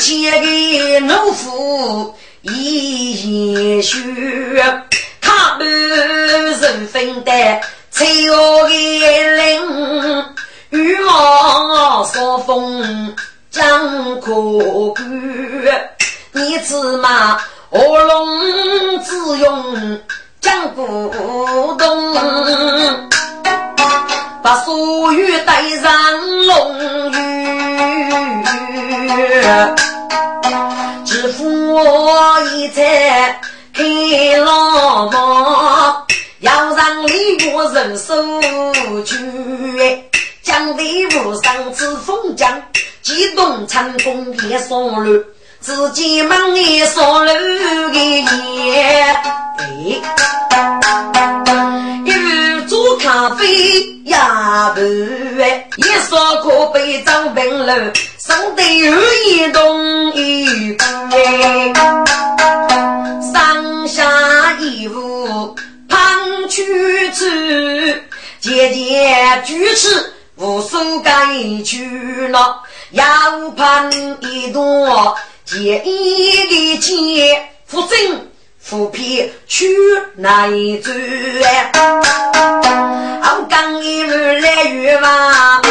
[0.00, 3.98] 前的农夫一血，
[5.20, 7.60] 他不人分的
[7.92, 8.70] 吹我的
[9.36, 10.24] 铃，
[10.70, 13.14] 与我说风
[13.50, 14.32] 将可
[14.94, 15.04] 干，
[16.32, 17.38] 你知吗？
[17.68, 20.00] 卧龙之用
[20.40, 20.82] 将不
[21.78, 22.14] 动，
[24.42, 25.92] 把所有带上
[26.46, 27.16] 龙鱼，
[31.04, 33.40] 只负我一才
[33.74, 33.82] 开
[34.38, 36.06] 老房，
[36.40, 38.14] 要让李国人受
[39.04, 39.16] 屈。
[40.42, 42.62] 将礼物上至封疆，
[43.02, 45.22] 激动成功也送路。
[45.60, 49.16] 自己忙也烧了个烟，
[49.84, 50.06] 一壶
[51.12, 51.39] 煮
[53.02, 54.80] 咖啡呀不
[55.40, 57.72] 哎，一烧可杯装冰楼，
[58.18, 58.94] 上得有
[59.26, 61.10] 一动一动
[63.32, 65.56] 上下一屋
[65.88, 68.02] 胖曲曲，
[68.38, 69.88] 姐姐举起
[70.36, 71.10] 无数该
[71.64, 73.04] 去了，要
[73.56, 73.90] 盼
[74.20, 75.16] 一朵。
[75.46, 78.29] 借一的钱，扶正
[78.60, 79.66] 扶偏去
[80.14, 80.94] 哪一转？
[81.72, 85.62] 我刚一日来月娃，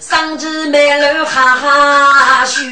[0.00, 2.62] 上至门楼哈哈笑。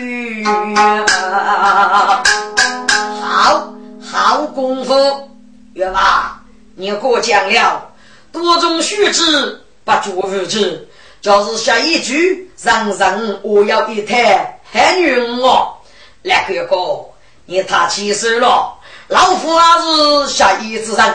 [3.21, 5.29] 好好功夫，
[5.75, 6.41] 月娃，
[6.77, 7.91] 你过奖了。
[8.33, 10.89] 多种须知，不足如此。
[11.21, 15.77] 就是下一句，人人我要一台，很晕我。
[16.23, 17.05] 来哥哥，
[17.45, 18.79] 你太气死了！
[19.15, 21.15] 老夫还是下一之人，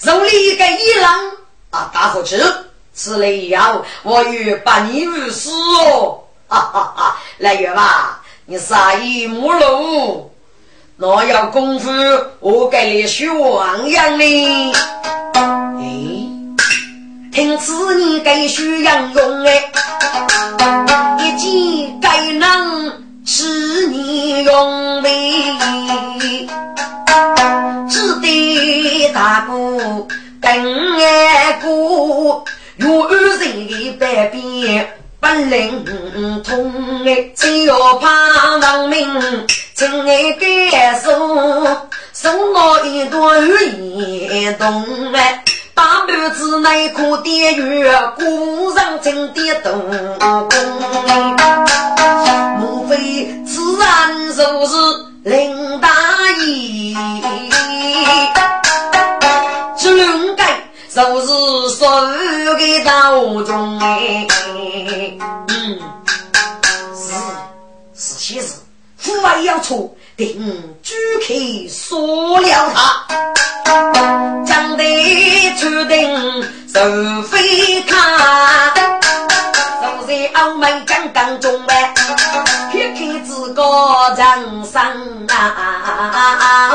[0.00, 1.30] 手里一个一郎
[1.68, 2.42] 啊，打火机，
[2.94, 6.20] 此类以后，我与把你无死哦！
[6.48, 7.16] 哈哈哈！
[7.36, 10.32] 来月吧，你杀一木路，
[10.96, 11.90] 那要功夫，
[12.40, 14.72] 我给你学王样哩。
[15.34, 15.84] 哎，
[17.30, 19.70] 听此你该学杨勇哎，
[21.18, 23.04] 一见该能。
[23.26, 25.08] 是你用力，
[29.14, 30.06] 大哥
[30.42, 32.42] 跟俺哥，
[32.78, 38.08] 有人的百变不灵通哎，只要怕
[38.56, 39.08] 亡命，
[39.76, 40.38] 请俺
[40.70, 41.08] 感受，
[42.12, 44.84] 送我一朵雨动
[45.14, 45.44] 哎。
[45.74, 49.80] 大肚子内裤点月，古人真的动
[50.48, 50.58] 工。
[52.58, 52.96] 莫非
[53.46, 54.76] 此人就是
[55.24, 55.88] 林大
[56.44, 56.94] 爷？
[60.94, 61.88] 就是所
[62.44, 64.26] 有的道中哎。
[65.48, 65.78] 嗯，
[66.94, 67.12] 是
[67.96, 68.54] 是些事，
[68.96, 69.96] 父爱要出。
[70.16, 70.40] 定
[70.80, 71.34] 举口
[71.68, 73.04] 说了他，
[74.46, 76.42] 将得出定
[76.72, 78.72] 受非他，
[79.80, 81.92] 坐在澳门江当中哎，
[82.70, 83.64] 撇开自个
[84.16, 86.70] 人生啊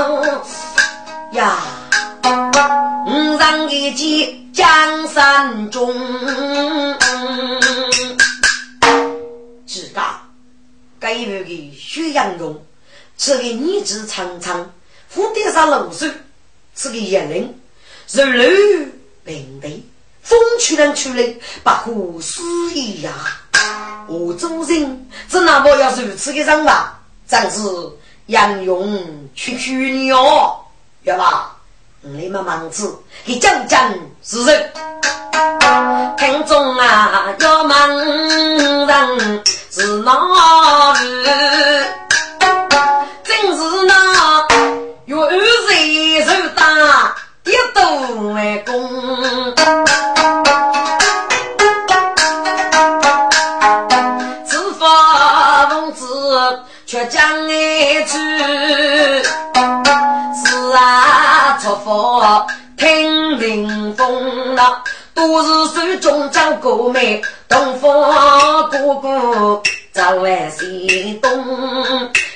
[1.32, 1.56] 呀，
[2.70, 5.92] 五人一骑江山中，
[9.66, 10.22] 自家
[11.00, 12.64] 该有的血阳中。
[13.18, 14.72] 是个女子长长，
[15.14, 16.12] 蝴蝶上露水，
[16.76, 17.60] 是个野人，
[18.12, 18.48] 柔柔
[19.26, 19.84] 平地，
[20.22, 22.42] 风吹来吹来，把火撕
[22.74, 23.12] 一呀！
[24.08, 26.94] 我做人怎那么要如此的人嘛？
[27.28, 27.60] 真是
[28.28, 30.60] 杨勇去去你哦，
[31.02, 31.56] 要吧？
[32.02, 33.94] 你们忙子，你讲讲
[34.24, 34.72] 是人，
[36.18, 37.98] 听众啊，要忙
[38.88, 41.99] 人是哪里？
[61.80, 69.62] 啊，出发听林风啊，都是手中找哥妹，东方哥哥
[69.92, 71.32] 在外西东。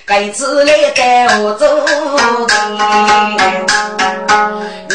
[0.06, 1.66] 该次来带我走
[2.48, 2.54] 的，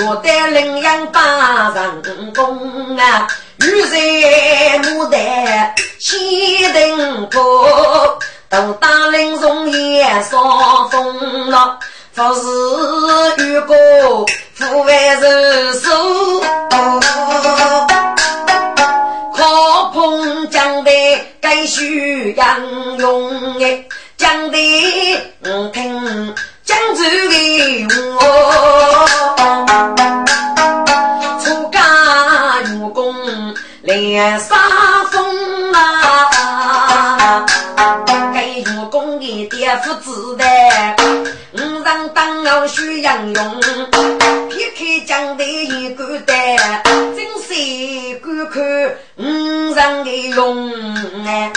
[0.07, 3.26] 我带领养八人工啊，
[3.61, 3.99] 玉在
[4.80, 8.18] 牡丹西登坡，
[8.51, 11.78] 都打领从也上风了，
[12.18, 12.40] 不是
[13.44, 13.76] 遇过
[14.52, 14.90] 富万
[15.20, 15.88] 人手，
[19.36, 20.90] 靠碰江的
[21.40, 22.60] 该需杨
[22.98, 23.84] 勇哎。
[24.16, 24.58] 讲的
[25.72, 29.06] 听江州的我，
[31.40, 31.78] 出家
[32.64, 33.14] 入宫
[33.82, 34.56] 连杀
[43.09, 43.61] 了徐阳勇，
[44.50, 46.34] 撇开江的一个的，
[47.16, 47.54] 真是
[48.18, 48.62] 观看
[49.16, 50.70] 五常的勇
[51.26, 51.52] 哎。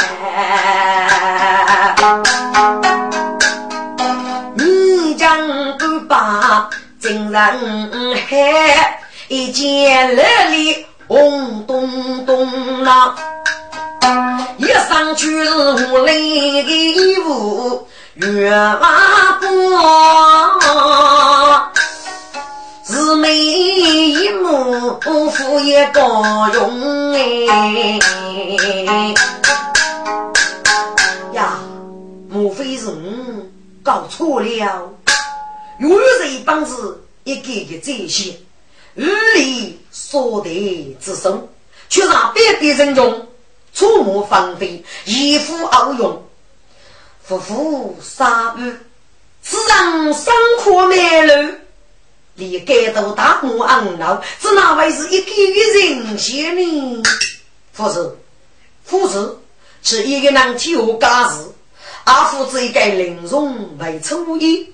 [6.99, 7.41] 金人
[8.29, 13.15] 海，一见热里红咚咚呐，
[14.57, 15.51] 一上去是
[15.87, 19.49] 无泪的衣服，月华波，
[23.01, 24.99] 是美一幕，
[25.31, 27.99] 夫也高荣哎。
[31.33, 31.59] 呀，
[32.29, 32.93] 莫非是我
[33.81, 34.93] 搞错了？
[35.79, 35.89] 又
[36.19, 38.37] 是一帮子一个个这些，
[38.93, 41.47] 日里所得之身，
[41.89, 43.27] 却让别别人中
[43.73, 46.23] 触目芳菲，一夫傲勇，
[47.23, 48.75] 夫妇杀戮，
[49.41, 51.51] 此人生活美路，
[52.35, 55.31] 离街头大幕昂闹，这哪会是一个
[55.79, 57.03] 人些呢？
[57.73, 58.17] 夫子，
[58.83, 59.39] 夫子
[59.83, 61.45] 是一个人替我干事，
[62.05, 64.67] 阿夫子一个玲珑为初一。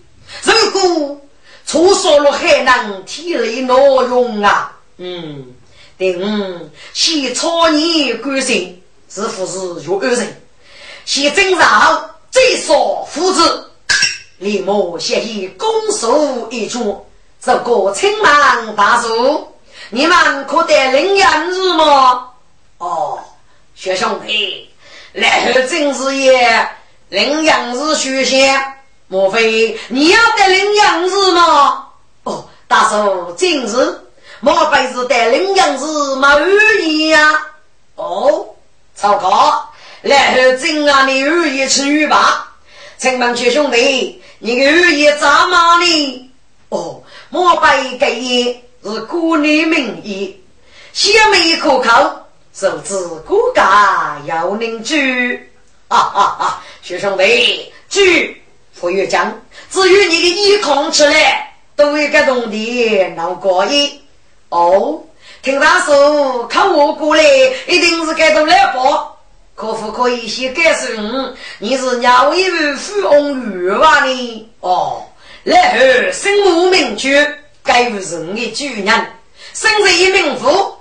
[0.43, 1.21] 如果
[1.65, 4.77] 出说了还能体力挪用啊？
[4.97, 5.53] 嗯，
[5.97, 10.41] 等先操你关心是不是有恶人？
[11.05, 13.71] 先正常再说夫子，
[14.37, 17.06] 立马协议攻守一出，
[17.41, 19.47] 这个青芒大叔，
[19.89, 22.29] 你们可得领养日吗？
[22.79, 23.19] 哦，
[23.75, 24.69] 学兄弟，
[25.13, 26.69] 来后正是也
[27.09, 28.73] 领养日学先。
[29.07, 31.87] 莫非你要带领杨日吗？
[32.23, 34.01] 哦，大叔，今日
[34.41, 36.37] 莫非是带领杨日满
[36.81, 37.41] 意呀？
[37.95, 38.45] 哦，
[38.93, 39.69] 糟糕！
[40.01, 42.51] 然后今晚你二爷去吧。
[42.97, 46.31] 请问薛兄弟，你个二爷咋么呢？
[46.69, 50.39] 哦，莫非给爷是孤女名义，
[50.93, 52.97] 先没可靠，受之
[53.27, 55.35] 骨家要邻居。
[55.89, 56.63] 啊啊啊！
[56.81, 58.41] 薛兄弟，去。
[58.73, 64.01] 傅玉江，至于你的衣空起来，都会感动的闹过瘾。
[64.49, 65.01] 哦，
[65.41, 67.23] 听他说看我过来，
[67.67, 69.17] 一定是感动来宝。
[69.55, 74.49] 可不可以先告诉我，你是哪位富翁女娃呢？
[74.59, 75.03] 哦，
[75.47, 77.25] 然后声母名句，
[77.63, 79.13] 该不是你的主人，
[79.53, 80.75] 生在一名妇。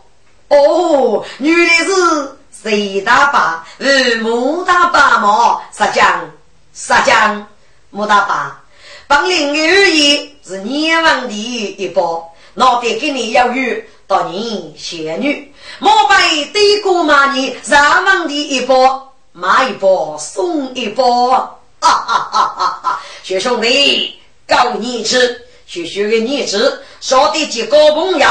[0.48, 3.64] 哦，女的是谁大爸？
[3.78, 5.60] 是穆大爸吗？
[5.70, 6.28] 杀将，
[6.72, 7.46] 杀将。
[7.90, 8.60] 穆大爸，
[9.06, 13.76] 本领的二爷是阎王的一包，脑袋给你要有
[14.08, 21.30] 到你仙女，莫非对过骂你上王的一包，买一包送一包，
[21.78, 23.00] 哈哈哈哈哈！
[23.22, 24.15] 学兄弟，
[24.46, 28.26] 告你吃，学学给你吃，少的几个朋友，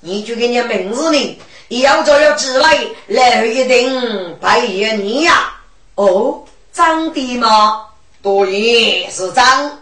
[0.00, 1.38] 你就给你名字呢，
[1.68, 5.54] 要着要之类，然后一定拜谢你呀。
[5.94, 7.86] 哦，长的吗？
[8.22, 9.78] 对，是张，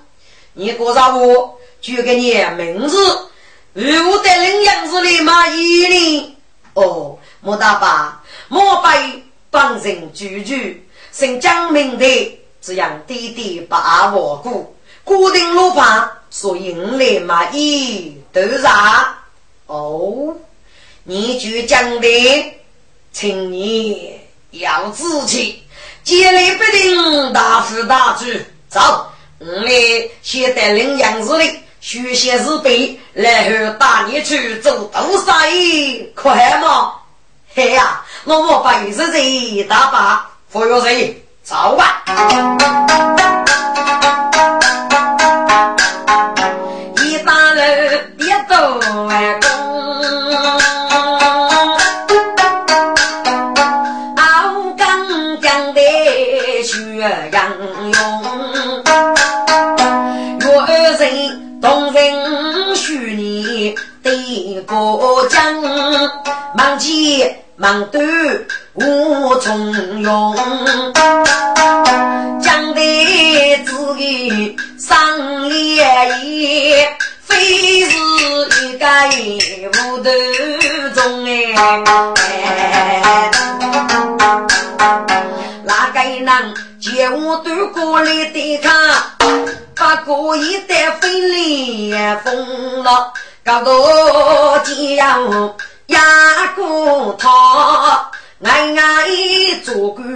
[0.53, 2.97] 你过上我就给你名字，
[3.73, 6.37] 如果在领样子的马衣呢？
[6.75, 14.75] 哦，莫大爸，莫非帮人居居，姓江名的，这样弟弟把我顾，
[15.09, 19.07] 固定路旁，所以我来马衣都让。
[19.65, 20.37] 哦，
[21.05, 22.55] 你就讲的，
[23.11, 25.63] 请你要志气。
[26.05, 28.27] 接来不定大富大主，
[28.69, 29.07] 走，
[29.39, 29.73] 我来
[30.23, 31.45] 先带领杨子的
[31.81, 35.33] 学习日本，然后带你去做多少
[36.15, 36.93] 快吗？
[37.55, 42.05] 嘿呀，我们本是这大把，服务生，走吧。
[66.59, 68.05] 忙接忙断
[68.75, 70.35] 无从容，
[72.43, 76.89] 讲的自己上脸也
[77.21, 77.97] 非是
[78.61, 79.39] 一个一
[79.69, 80.11] 无头
[80.97, 81.25] 中
[82.17, 83.31] 哎，
[85.63, 86.55] 哪个能？
[86.81, 88.71] 见我渡过来的卡，
[89.77, 91.95] 把过一代分离
[92.25, 93.13] 风了，
[93.45, 95.55] 搞到这样
[95.89, 96.01] 压
[96.57, 97.29] 过他，
[98.43, 100.07] 俺俺一做官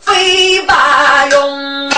[0.00, 1.90] 非把用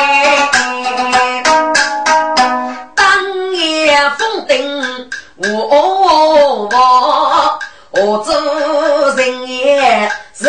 [2.94, 5.48] 当夜封顶我
[6.68, 6.68] 我
[7.92, 8.34] 我做
[9.16, 10.10] 人也。
[10.36, 10.48] 日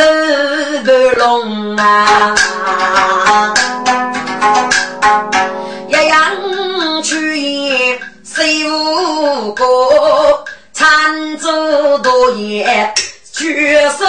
[0.83, 2.33] 不龙啊，
[5.87, 9.94] 一样去也谁无过？
[11.99, 12.93] 多也
[13.31, 14.05] 举手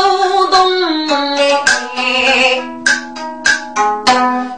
[0.46, 1.08] 动
[1.96, 2.62] 哎，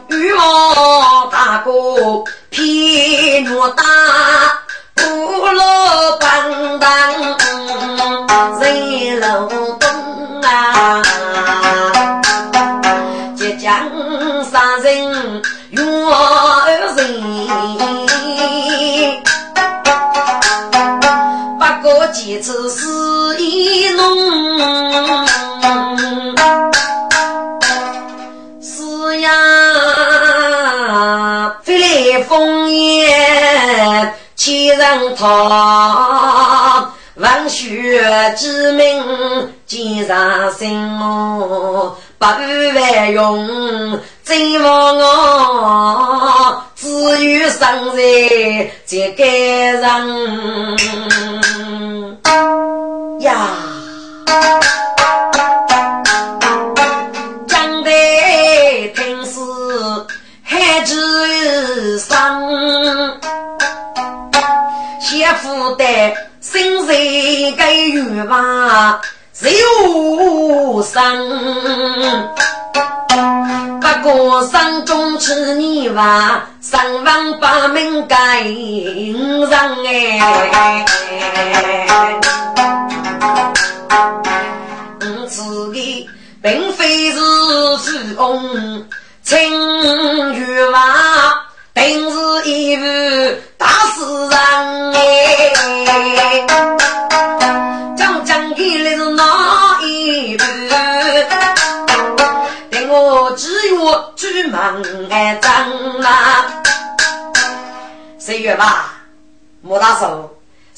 [0.09, 3.83] 羽毛大哥皮诺大，
[4.95, 5.03] 不
[5.47, 6.89] 落板凳
[8.59, 9.79] 人老东
[35.15, 39.03] 他，闻血之名
[39.65, 43.99] 见上心哦，百万用。
[44.23, 47.59] 希望我只有生
[47.95, 48.01] 在
[48.85, 49.81] 这个人
[53.21, 53.49] 呀，
[57.47, 57.89] 讲的
[58.95, 59.39] 听是
[60.43, 62.07] 孩子生，
[64.99, 69.01] 先负担生在个月吧，
[69.41, 72.29] 有生。
[73.81, 78.43] 不过山中吃泥娃，三万八门盖
[79.49, 80.19] 上哎。
[85.01, 86.09] 我自己
[86.41, 87.19] 并非是
[87.77, 88.85] 富翁，
[89.23, 90.79] 青玉娃，
[91.79, 92.83] 定是一副
[93.57, 94.99] 大诗人哎。
[97.95, 100.43] 讲讲起来是哪一部？
[102.91, 106.45] 我只有举门哎张啦，
[108.19, 108.93] 十月吧，
[109.61, 110.29] 莫大叔，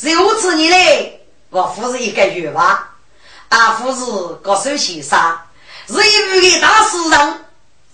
[0.02, 2.90] 如此你嘞，我夫是一个月吧，
[3.50, 4.06] 阿夫是
[4.44, 5.18] 高手先生，
[5.88, 7.40] 是一位大诗人，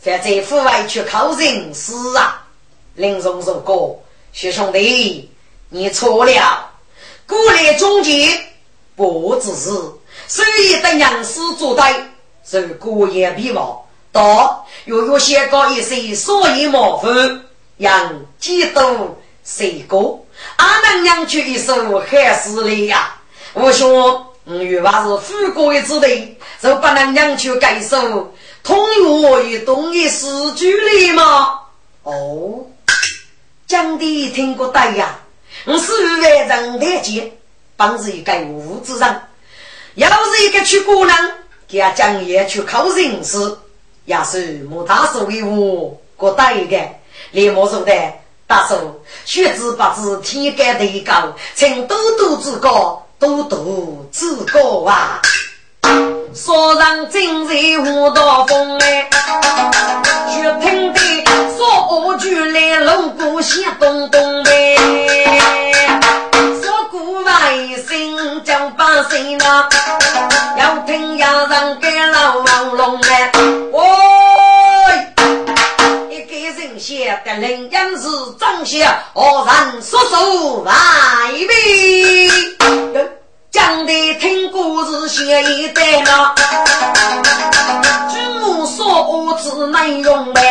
[0.02, 2.44] 反在户外去考人诗啊。
[2.98, 5.30] 林松说过，徐兄弟，
[5.70, 6.72] 你错了，
[7.28, 8.28] 古来中间
[8.96, 9.70] 不只是，
[10.28, 11.84] 所以等杨师做对，
[12.44, 13.80] 是古言必忘。
[14.12, 17.46] 道又有些高一些，所以麻烦
[17.78, 20.26] 让几多谁过？
[20.56, 23.16] 阿能娘去一首还是来呀？
[23.54, 28.34] 我说，嗯，原来是富贵之地，就不能娘去改首
[28.64, 28.80] 通
[29.22, 31.60] 我与东一诗句里吗？
[32.02, 32.66] 哦，
[33.68, 35.20] 讲的听过对呀，
[35.66, 35.92] 我是
[36.22, 37.34] 万人台阶，
[37.76, 39.22] 帮是一个无之人，
[39.96, 41.18] 要是一个去姑娘，
[41.68, 43.58] 给他讲也去考人事。
[44.06, 46.80] 也是莫大叔为我过大一个，
[47.32, 47.92] 连莫说的
[48.48, 55.22] 大叔，学子不知天高地高，请多多指教，多多指教啊！
[56.34, 59.10] 说让今日无道风哎，
[60.32, 61.02] 却听得
[62.18, 64.76] 说我句来锣鼓响咚咚呗，
[66.60, 67.32] 说古百
[67.88, 69.70] 姓讲百姓呐，
[70.58, 73.32] 要听要让给老王龙哎，
[73.72, 73.80] 喂，
[76.10, 78.08] 一个人写的人样是
[78.40, 80.72] 长相，何人说说来
[81.48, 81.54] 呗？
[83.52, 86.34] 讲的听故事写一段呐，
[88.10, 90.47] 举目说我字内容呗，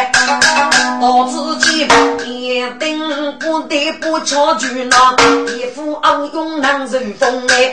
[1.06, 1.86] 到自己
[2.26, 5.14] 一定不得不巧句呐，
[5.56, 7.72] 一副昂勇难受风哎，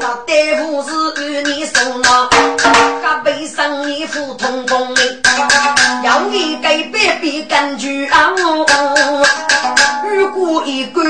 [0.00, 2.28] 大夫是与你送呐，
[3.00, 5.02] 他背上一副通风哎，
[6.02, 8.32] 要你给别别感觉啊，
[10.10, 11.00] 如果一举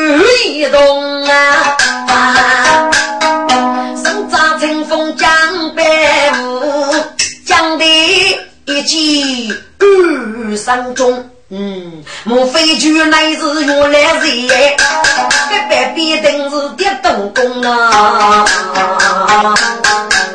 [0.47, 2.91] 一动啊。
[4.05, 5.31] 身扎清风江
[5.75, 5.83] 北
[6.43, 6.95] 雾，
[7.47, 7.85] 江的
[8.67, 11.31] 一骑二山中。
[12.55, 14.49] 嗯，莫非就乃是原来人？
[15.51, 18.45] 这边必定是跌东宫啊！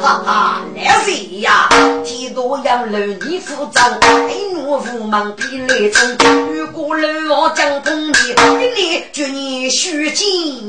[0.01, 1.69] 哈哈，来谁呀？
[2.03, 3.97] 天一朵杨柳你扶长，
[4.29, 6.09] 一怒无忙比雷冲。
[6.53, 10.27] 如果人我将功你，一年祝你须见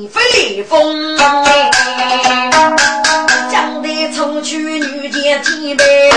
[0.09, 1.19] 飞风。
[3.51, 6.11] 将得出去女见几杯，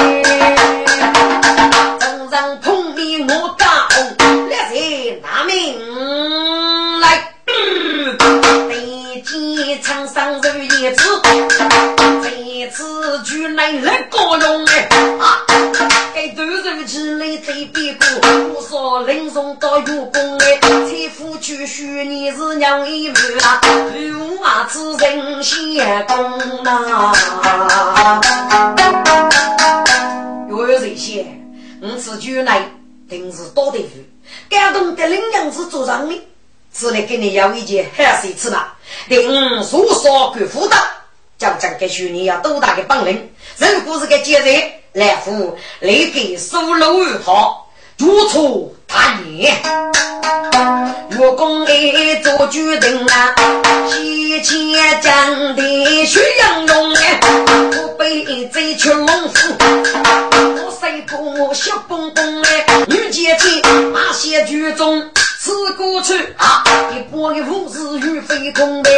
[1.99, 3.87] 正上碰面我大
[4.73, 7.29] 红，烈日拿命来。
[8.67, 11.03] 北京长上如一子，
[12.23, 15.45] 这次就来来高用哎啊！
[16.15, 18.07] 该突如其来最别过，
[18.55, 23.61] 我说林松到月宫哎，财富去许你是娘一母啊，
[23.95, 27.11] 如马子人先公呐。
[30.49, 31.25] 有这些，
[31.81, 32.63] 我此举来
[33.09, 33.99] 定是多得福，
[34.53, 36.21] 感动的领养是做上的。
[36.73, 38.65] 只能给你要一件海水吃嘛，
[39.07, 39.31] 第五
[39.61, 40.75] 说说给辅导，
[41.37, 49.61] 讲讲给学你要多大的本领，如果是个节日来福，来给收楼好，如出阿言。
[51.09, 53.35] 若公爱做决定啊，
[53.89, 57.19] 提前讲的宣扬用哎，
[57.71, 65.03] 不被贼去蒙福，我谁不小蹦蹦哎，女姐姐马些剧中。
[65.39, 66.63] 此过去啊，
[66.95, 68.89] 一波的武士与飞空呗，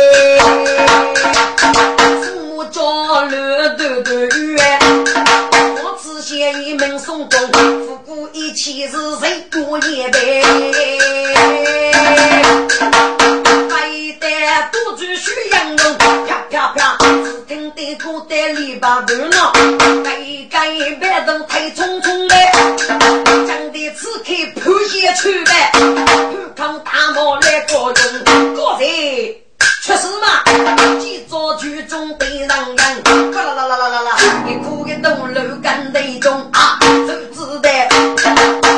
[2.21, 4.79] 父家乐斗斗远，
[6.25, 10.41] 见一门送终，复古一起是谁过也呗？
[13.69, 13.77] 白
[14.19, 14.27] 带
[14.71, 19.53] 多举须阳龙，啪啪啪，只听得古代篱笆头闹，
[20.03, 20.17] 该
[20.49, 22.51] 该别动太匆匆嘞，
[23.47, 25.71] 讲的此刻破鞋去呗。
[26.55, 27.93] 扛大帽来过
[35.95, 37.69] 楼干内中啊，都知道，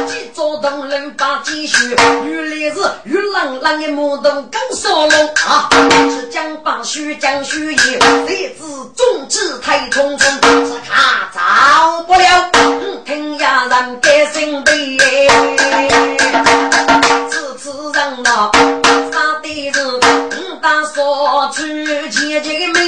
[0.05, 1.95] 几座栋楼把积蓄，
[2.25, 5.67] 原来是玉郎郎的木头刚烧拢啊，
[6.11, 7.77] 是将把须将须衣，
[8.27, 8.63] 谁知
[8.95, 12.51] 中指太匆匆，只看找不了，
[13.03, 14.97] 听呀人该心悲。
[17.93, 18.51] 上了
[19.11, 19.99] 杀的是五
[20.61, 22.86] 大少去千金美呀，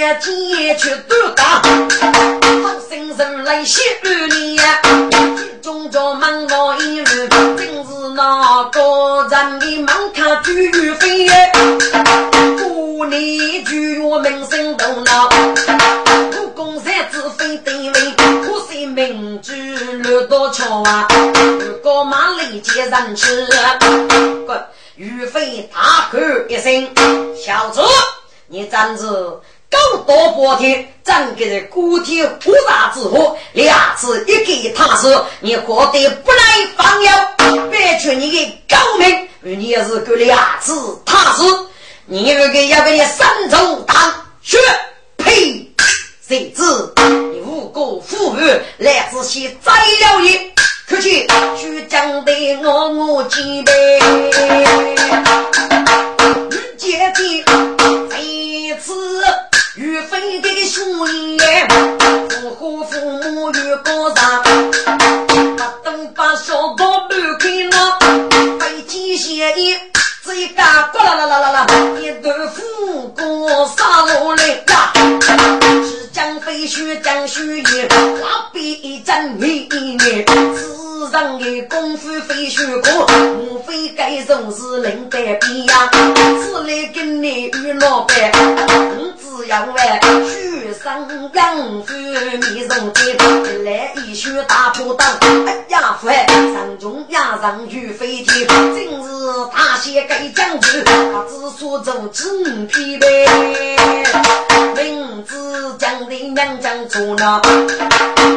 [0.00, 1.60] 间尖去多大，
[2.62, 3.82] 好心人来谢
[4.30, 4.80] 你呀，
[5.60, 11.28] 中着忙到一路，真是那个人的门槛巨飞，
[12.56, 13.76] 过年就
[14.10, 15.28] 要名声大闹，
[16.38, 21.06] 武功三子飞得位，可惜名句乱到桥啊。
[21.84, 23.46] 高马立即人吃，
[24.46, 24.64] 滚！
[24.96, 26.88] 于飞大喝一声
[27.36, 27.82] ：“小子，
[28.48, 29.04] 你暂时
[29.70, 33.36] 狗多半天，怎给这孤体无大之祸？
[33.52, 36.42] 两次一给他说，你活得不来
[36.76, 37.12] 放药，
[37.70, 39.28] 别去你的狗命！
[39.40, 40.74] 你也是个两次
[41.06, 41.66] 他说，
[42.06, 44.58] 你这个要给你三重打血
[45.16, 45.66] 呸！
[46.26, 46.62] 谁知
[47.32, 50.50] 你无辜负冤，来自些宰了你。”
[50.90, 51.24] 出去，
[51.56, 52.32] 去江的
[52.64, 53.72] 我我几杯，
[94.44, 95.06] 大破档。
[95.46, 96.12] 哎呀，飞
[96.54, 99.19] 上中央上去飞天，真是
[99.52, 102.24] 大写该将军，他只说做纸
[102.66, 103.26] 皮呗。
[104.76, 107.40] 名字将的娘将做了，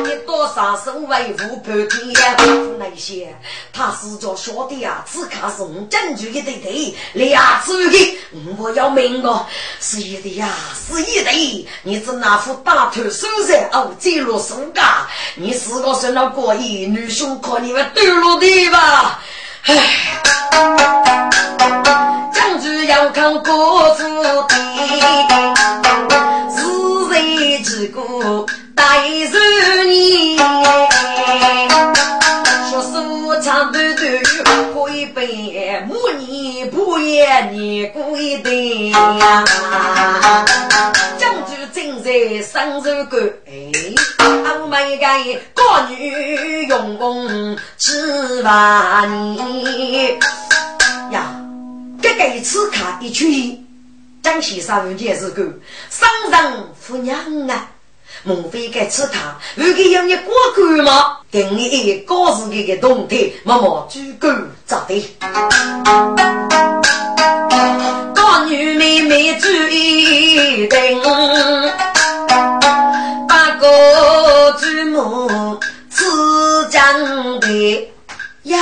[0.05, 2.35] 一多杀手为父判天。
[2.77, 3.35] 那些，
[3.71, 8.19] 他是叫小弟啊，只看是我证据一对对，两次的，
[8.57, 9.45] 我要命哦！
[9.79, 10.49] 是一对呀，
[10.89, 14.85] 是一对，你只那副大头手在哦，坠落树干，
[15.35, 19.21] 你是个生了过意，女兄可你们丢落地吧？
[19.65, 19.73] 唉，
[22.33, 24.03] 将军要看国子
[24.49, 24.55] 弟，
[26.53, 26.61] 是
[27.09, 28.45] 谁之过
[28.75, 28.83] 带
[29.31, 29.39] 着
[29.85, 30.37] 你？
[33.41, 34.03] 长短短，
[34.73, 39.43] 过一杯，母你不言你过一杯呀。
[41.83, 43.69] 正在生手干，哎，
[44.61, 45.05] 我们一个
[45.53, 47.91] 高女用功几
[48.41, 50.17] 万年
[51.11, 51.35] 呀，
[52.01, 53.59] 这个一次卡一曲，
[54.21, 55.43] 江西上人件是个
[55.89, 57.17] 商人夫娘
[57.49, 57.69] 啊。
[58.23, 59.37] 莫非该吃他？
[59.55, 61.17] 如果要你过关吗？
[61.29, 64.29] 给你一个高自己的动态，默默举狗
[64.65, 65.17] 咋的？
[68.53, 70.79] 女妹妹注意等，
[73.27, 76.03] 八个祖母吃
[76.69, 77.89] 将的
[78.43, 78.59] 呀！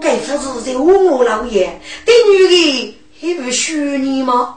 [0.00, 4.56] 该夫子在我老爷，对女的还不许你吗？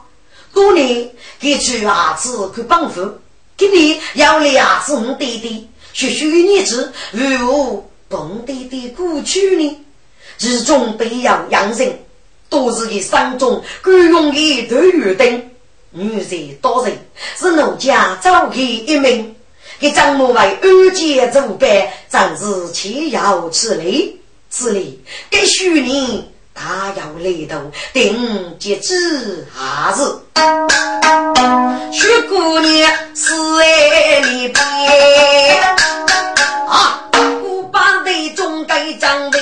[0.54, 3.18] 过年给娶儿子去帮扶，
[3.58, 9.78] 今年要来儿子我弟弟，学学日子如何帮弟弟过去呢？
[10.38, 11.98] 其中必要养人，
[12.52, 15.50] 都是你山中雇佣的头儿等，
[15.90, 16.94] 女贼多人
[17.38, 19.34] 是奴家招的一名。
[19.80, 20.60] 给张某为安
[20.94, 28.94] 家做伴，暂是前有吃理吃理，给许你大有来度，定结计
[29.50, 30.04] 还是
[31.90, 33.32] 徐姑娘死
[33.62, 34.60] 爱离别
[36.68, 37.08] 啊！
[37.40, 39.38] 古板的中该张的。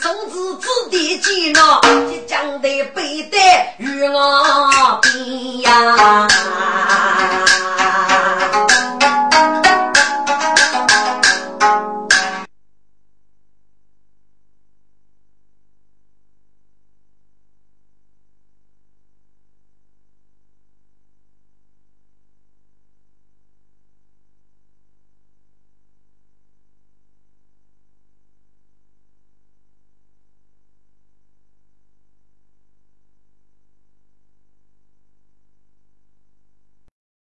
[0.00, 6.28] 手指指的尖上，即将的背带与我比呀。